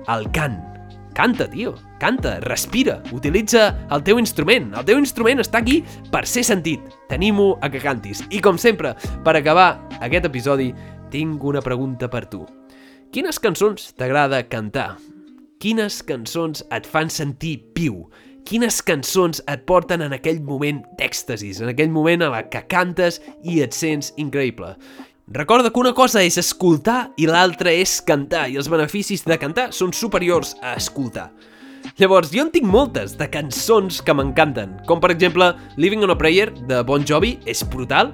el 0.10 0.30
cant 0.36 0.71
Canta, 1.14 1.50
tio, 1.50 1.76
canta, 2.00 2.40
respira, 2.40 3.02
utilitza 3.12 3.76
el 3.92 4.04
teu 4.08 4.20
instrument. 4.20 4.72
El 4.80 4.86
teu 4.88 5.00
instrument 5.02 5.44
està 5.44 5.60
aquí 5.60 5.82
per 6.12 6.24
ser 6.30 6.46
sentit. 6.48 6.86
Tenim-ho 7.12 7.58
a 7.60 7.70
que 7.72 7.82
cantis. 7.84 8.24
I 8.32 8.40
com 8.40 8.58
sempre, 8.62 8.94
per 9.26 9.36
acabar 9.36 9.76
aquest 10.00 10.30
episodi, 10.30 10.72
tinc 11.12 11.44
una 11.44 11.62
pregunta 11.62 12.08
per 12.10 12.26
tu. 12.32 12.46
Quines 13.12 13.42
cançons 13.44 13.92
t'agrada 14.00 14.40
cantar? 14.48 14.94
Quines 15.60 16.00
cançons 16.08 16.64
et 16.72 16.88
fan 16.88 17.12
sentir 17.12 17.58
viu? 17.76 18.06
Quines 18.48 18.80
cançons 18.82 19.44
et 19.52 19.66
porten 19.68 20.02
en 20.02 20.16
aquell 20.16 20.40
moment 20.42 20.80
d'èxtasis, 20.98 21.60
en 21.62 21.70
aquell 21.70 21.92
moment 21.94 22.24
a 22.24 22.32
la 22.34 22.42
que 22.50 22.64
cantes 22.72 23.20
i 23.44 23.60
et 23.62 23.76
sents 23.76 24.14
increïble? 24.18 24.72
Recorda 25.28 25.70
que 25.70 25.80
una 25.80 25.94
cosa 25.94 26.24
és 26.26 26.40
escoltar 26.42 27.12
i 27.20 27.28
l'altra 27.30 27.72
és 27.72 28.00
cantar, 28.04 28.48
i 28.50 28.58
els 28.60 28.70
beneficis 28.72 29.24
de 29.28 29.38
cantar 29.40 29.70
són 29.76 29.94
superiors 29.94 30.56
a 30.62 30.74
escoltar. 30.80 31.30
Llavors, 31.98 32.32
jo 32.34 32.44
en 32.46 32.52
tinc 32.54 32.68
moltes 32.68 33.16
de 33.18 33.28
cançons 33.32 34.02
que 34.06 34.14
m'encanten, 34.14 34.76
com 34.88 35.02
per 35.02 35.12
exemple 35.14 35.52
Living 35.78 36.04
on 36.06 36.14
a 36.14 36.18
Prayer 36.18 36.50
de 36.70 36.82
Bon 36.88 37.06
Jovi, 37.06 37.36
és 37.50 37.64
brutal, 37.68 38.14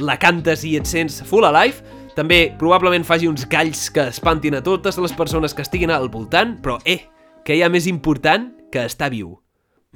la 0.00 0.16
cantes 0.20 0.64
i 0.66 0.76
et 0.78 0.88
sents 0.88 1.20
full 1.26 1.46
alive, 1.46 1.82
també 2.16 2.46
probablement 2.58 3.04
faci 3.04 3.28
uns 3.28 3.44
galls 3.50 3.88
que 3.92 4.08
espantin 4.12 4.56
a 4.56 4.62
totes 4.64 4.96
les 4.98 5.12
persones 5.12 5.52
que 5.52 5.64
estiguin 5.66 5.92
al 5.92 6.08
voltant, 6.08 6.56
però 6.62 6.78
eh, 6.84 7.02
que 7.44 7.56
hi 7.56 7.62
ha 7.62 7.72
més 7.72 7.86
important 7.90 8.48
que 8.72 8.86
estar 8.88 9.10
viu. 9.12 9.36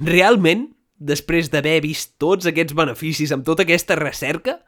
realment, 0.01 0.69
després 0.97 1.49
d'haver 1.49 1.81
vist 1.81 2.15
tots 2.21 2.45
aquests 2.45 2.73
beneficis 2.77 3.31
amb 3.33 3.45
tota 3.45 3.65
aquesta 3.65 3.97
recerca, 3.97 4.59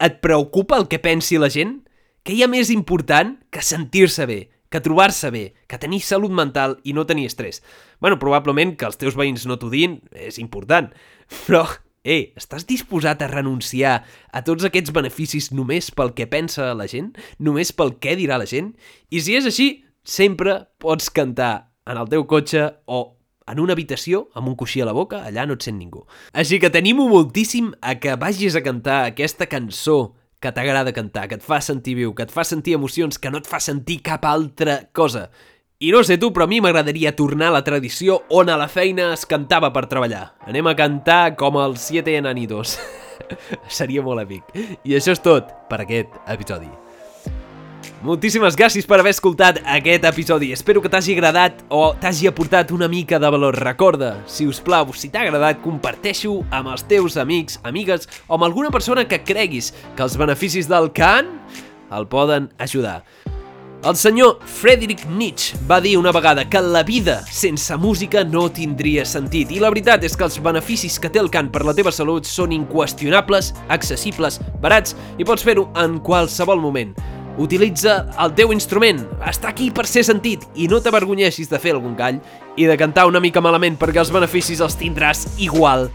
et 0.00 0.20
preocupa 0.24 0.78
el 0.80 0.88
que 0.88 0.98
pensi 1.02 1.38
la 1.38 1.50
gent? 1.52 1.80
Què 2.24 2.34
hi 2.36 2.42
ha 2.44 2.50
més 2.50 2.72
important 2.72 3.36
que 3.52 3.62
sentir-se 3.64 4.26
bé, 4.28 4.40
que 4.70 4.80
trobar-se 4.80 5.30
bé, 5.34 5.44
que 5.68 5.78
tenir 5.80 6.00
salut 6.04 6.32
mental 6.32 6.78
i 6.84 6.94
no 6.96 7.06
tenir 7.08 7.26
estrès? 7.30 7.62
bueno, 8.00 8.18
probablement 8.18 8.74
que 8.76 8.88
els 8.88 8.98
teus 8.98 9.16
veïns 9.16 9.44
no 9.46 9.58
t'ho 9.60 9.70
diguin 9.70 10.00
és 10.16 10.40
important, 10.40 10.88
però, 11.44 11.66
eh, 12.02 12.32
estàs 12.40 12.66
disposat 12.66 13.22
a 13.22 13.28
renunciar 13.30 14.00
a 14.32 14.42
tots 14.42 14.64
aquests 14.66 14.92
beneficis 14.96 15.50
només 15.52 15.92
pel 15.92 16.14
que 16.16 16.26
pensa 16.30 16.72
la 16.74 16.88
gent? 16.90 17.12
Només 17.38 17.74
pel 17.76 17.94
què 18.00 18.16
dirà 18.16 18.40
la 18.40 18.48
gent? 18.48 18.72
I 19.12 19.20
si 19.20 19.36
és 19.36 19.46
així, 19.46 19.68
sempre 20.02 20.62
pots 20.80 21.12
cantar 21.12 21.70
en 21.86 22.00
el 22.00 22.08
teu 22.08 22.24
cotxe 22.24 22.70
o 22.88 23.19
en 23.46 23.60
una 23.60 23.74
habitació 23.76 24.26
amb 24.34 24.50
un 24.50 24.56
coixí 24.56 24.80
a 24.80 24.88
la 24.88 24.94
boca, 24.96 25.24
allà 25.26 25.46
no 25.46 25.56
et 25.56 25.66
sent 25.66 25.78
ningú. 25.78 26.04
Així 26.32 26.60
que 26.60 26.70
t'animo 26.70 27.08
moltíssim 27.08 27.72
a 27.80 27.96
que 28.00 28.16
vagis 28.20 28.56
a 28.56 28.64
cantar 28.66 29.04
aquesta 29.06 29.48
cançó 29.50 30.16
que 30.40 30.52
t'agrada 30.56 30.94
cantar, 30.96 31.28
que 31.28 31.36
et 31.36 31.44
fa 31.44 31.60
sentir 31.60 31.94
viu, 31.98 32.14
que 32.16 32.24
et 32.24 32.32
fa 32.32 32.46
sentir 32.48 32.74
emocions, 32.78 33.18
que 33.20 33.30
no 33.30 33.42
et 33.42 33.48
fa 33.48 33.60
sentir 33.60 34.00
cap 34.02 34.24
altra 34.24 34.80
cosa. 34.96 35.28
I 35.80 35.92
no 35.92 36.02
sé 36.04 36.18
tu, 36.20 36.32
però 36.32 36.44
a 36.44 36.50
mi 36.50 36.58
m'agradaria 36.60 37.14
tornar 37.16 37.48
a 37.48 37.56
la 37.58 37.64
tradició 37.64 38.22
on 38.28 38.50
a 38.52 38.58
la 38.60 38.68
feina 38.68 39.12
es 39.14 39.24
cantava 39.28 39.70
per 39.72 39.86
treballar. 39.88 40.34
Anem 40.48 40.68
a 40.68 40.76
cantar 40.76 41.36
com 41.40 41.56
els 41.60 41.88
Siete 41.88 42.16
Enanitos. 42.20 42.76
Seria 43.80 44.04
molt 44.04 44.24
èpic. 44.24 44.52
I 44.84 44.96
això 45.00 45.16
és 45.16 45.24
tot 45.24 45.52
per 45.72 45.82
aquest 45.86 46.20
episodi. 46.28 46.68
Moltíssimes 48.00 48.54
gràcies 48.56 48.86
per 48.88 48.96
haver 48.96 49.10
escoltat 49.12 49.58
aquest 49.68 50.06
episodi. 50.08 50.46
Espero 50.56 50.80
que 50.80 50.88
t'hagi 50.88 51.12
agradat 51.12 51.58
o 51.68 51.90
t'hagi 52.00 52.30
aportat 52.30 52.70
una 52.72 52.86
mica 52.88 53.18
de 53.20 53.28
valor. 53.28 53.58
Recorda, 53.60 54.14
si 54.24 54.46
us 54.48 54.56
plau, 54.64 54.88
si 54.96 55.10
t'ha 55.12 55.26
agradat, 55.26 55.60
comparteixo 55.60 56.38
amb 56.48 56.70
els 56.72 56.86
teus 56.88 57.18
amics, 57.20 57.58
amigues 57.60 58.08
o 58.24 58.38
amb 58.38 58.48
alguna 58.48 58.72
persona 58.72 59.04
que 59.04 59.20
creguis 59.20 59.74
que 59.98 60.06
els 60.06 60.16
beneficis 60.16 60.70
del 60.70 60.88
cant 60.96 61.28
el 61.92 62.08
poden 62.08 62.48
ajudar. 62.56 63.02
El 63.84 64.00
senyor 64.00 64.40
Friedrich 64.48 65.04
Nietzsche 65.04 65.60
va 65.68 65.82
dir 65.84 65.98
una 66.00 66.12
vegada 66.12 66.48
que 66.48 66.60
la 66.64 66.82
vida 66.82 67.20
sense 67.28 67.76
música 67.76 68.24
no 68.24 68.48
tindria 68.48 69.04
sentit 69.04 69.52
i 69.52 69.60
la 69.60 69.68
veritat 69.68 70.08
és 70.08 70.16
que 70.16 70.24
els 70.24 70.40
beneficis 70.40 70.96
que 70.96 71.12
té 71.12 71.20
el 71.20 71.28
cant 71.28 71.52
per 71.52 71.66
la 71.68 71.76
teva 71.76 71.92
salut 71.92 72.24
són 72.24 72.56
inqüestionables, 72.56 73.54
accessibles, 73.68 74.40
barats 74.64 74.96
i 75.18 75.24
pots 75.28 75.44
fer-ho 75.44 75.68
en 75.76 76.00
qualsevol 76.00 76.64
moment. 76.64 76.96
Utilitza 77.40 78.02
el 78.20 78.34
teu 78.36 78.50
instrument, 78.52 78.98
està 79.24 79.48
aquí 79.48 79.70
per 79.72 79.86
ser 79.88 80.02
sentit 80.04 80.42
i 80.60 80.66
no 80.68 80.76
t'avergonyeixis 80.84 81.48
de 81.48 81.56
fer 81.62 81.72
algun 81.72 81.94
gall 81.96 82.18
i 82.60 82.66
de 82.68 82.76
cantar 82.76 83.06
una 83.08 83.22
mica 83.24 83.40
malament 83.40 83.78
perquè 83.80 84.02
els 84.02 84.10
beneficis 84.12 84.60
els 84.60 84.76
tindràs 84.76 85.24
igual. 85.40 85.88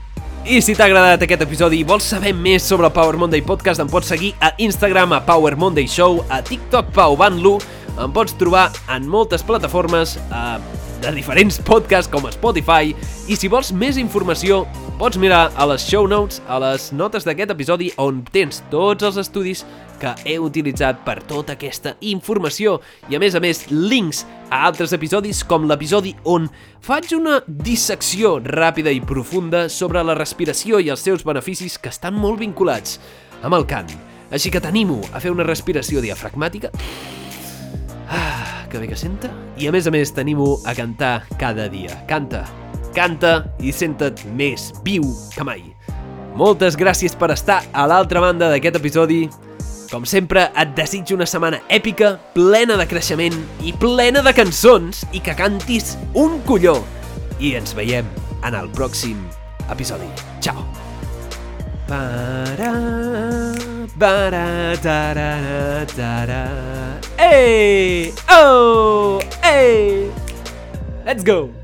I 0.50 0.58
si 0.66 0.74
t'ha 0.74 0.88
agradat 0.90 1.22
aquest 1.22 1.44
episodi 1.46 1.84
i 1.84 1.86
vols 1.86 2.08
saber 2.10 2.34
més 2.34 2.66
sobre 2.66 2.90
el 2.90 2.96
Power 2.98 3.20
Monday 3.22 3.46
Podcast, 3.46 3.82
em 3.82 3.92
pots 3.92 4.10
seguir 4.10 4.32
a 4.42 4.56
Instagram 4.58 5.14
a 5.14 5.22
Power 5.26 5.54
Monday 5.54 5.86
Show, 5.86 6.24
a 6.34 6.42
TikTok 6.42 6.90
Pau 6.98 7.14
Banlu, 7.18 7.60
em 8.02 8.14
pots 8.14 8.34
trobar 8.42 8.72
en 8.94 9.06
moltes 9.06 9.46
plataformes 9.46 10.18
eh, 10.26 10.58
de 11.06 11.14
diferents 11.14 11.62
podcasts 11.62 12.10
com 12.10 12.26
Spotify. 12.34 12.96
I 13.30 13.38
si 13.38 13.50
vols 13.54 13.70
més 13.70 14.02
informació 14.02 14.64
pots 14.98 15.22
mirar 15.22 15.52
a 15.54 15.66
les 15.70 15.86
show 15.86 16.08
notes, 16.10 16.42
a 16.50 16.58
les 16.62 16.90
notes 16.96 17.26
d'aquest 17.28 17.54
episodi 17.54 17.92
on 18.02 18.24
tens 18.34 18.64
tots 18.72 19.06
els 19.06 19.22
estudis 19.22 19.66
que 20.00 20.14
he 20.26 20.38
utilitzat 20.42 21.02
per 21.06 21.22
tota 21.28 21.56
aquesta 21.56 21.96
informació 22.02 22.80
i 23.10 23.18
a 23.18 23.22
més 23.22 23.36
a 23.36 23.42
més 23.44 23.66
links 23.72 24.24
a 24.50 24.64
altres 24.68 24.94
episodis 24.96 25.44
com 25.48 25.68
l'episodi 25.70 26.16
on 26.24 26.50
faig 26.86 27.14
una 27.18 27.40
dissecció 27.48 28.38
ràpida 28.44 28.94
i 28.94 29.02
profunda 29.02 29.68
sobre 29.70 30.04
la 30.04 30.18
respiració 30.18 30.80
i 30.80 30.92
els 30.94 31.04
seus 31.06 31.26
beneficis 31.26 31.80
que 31.80 31.90
estan 31.94 32.14
molt 32.20 32.40
vinculats 32.40 33.00
amb 33.42 33.56
el 33.58 33.66
cant. 33.70 33.92
Així 34.32 34.50
que 34.52 34.62
t'animo 34.62 35.02
a 35.14 35.22
fer 35.22 35.32
una 35.32 35.46
respiració 35.46 36.02
diafragmàtica 36.02 36.72
Ah, 38.10 38.66
que 38.70 38.78
bé 38.78 38.88
que 38.88 38.96
senta. 38.96 39.32
I 39.58 39.68
a 39.68 39.72
més 39.74 39.88
a 39.88 39.94
més 39.94 40.12
t'animo 40.14 40.60
a 40.66 40.76
cantar 40.78 41.24
cada 41.40 41.68
dia. 41.70 41.96
Canta, 42.10 42.44
canta 42.94 43.38
i 43.60 43.74
senta't 43.74 44.26
més 44.38 44.72
viu 44.86 45.08
que 45.34 45.46
mai. 45.48 45.64
Moltes 46.36 46.76
gràcies 46.78 47.16
per 47.16 47.32
estar 47.32 47.62
a 47.72 47.88
l'altra 47.88 48.22
banda 48.22 48.50
d'aquest 48.52 48.82
episodi. 48.82 49.24
Com 49.96 50.04
sempre, 50.04 50.42
et 50.60 50.72
desitjo 50.76 51.16
una 51.16 51.24
setmana 51.24 51.62
èpica, 51.72 52.10
plena 52.34 52.76
de 52.76 52.84
creixement 52.92 53.38
i 53.64 53.72
plena 53.80 54.20
de 54.26 54.34
cançons 54.36 55.06
i 55.16 55.22
que 55.24 55.32
cantis 55.40 55.94
un 56.20 56.42
colló. 56.44 56.82
I 57.40 57.54
ens 57.62 57.72
veiem 57.78 58.10
en 58.44 58.60
el 58.60 58.68
pròxim 58.76 59.24
episodi. 59.72 60.12
Ciao! 60.44 60.68
Para, 61.88 62.76
para, 63.96 64.76
tarara, 64.84 65.88
tarara. 65.96 66.46
Hey! 67.16 68.12
Oh! 68.28 69.22
Hey! 69.40 70.12
Let's 71.06 71.24
go! 71.24 71.56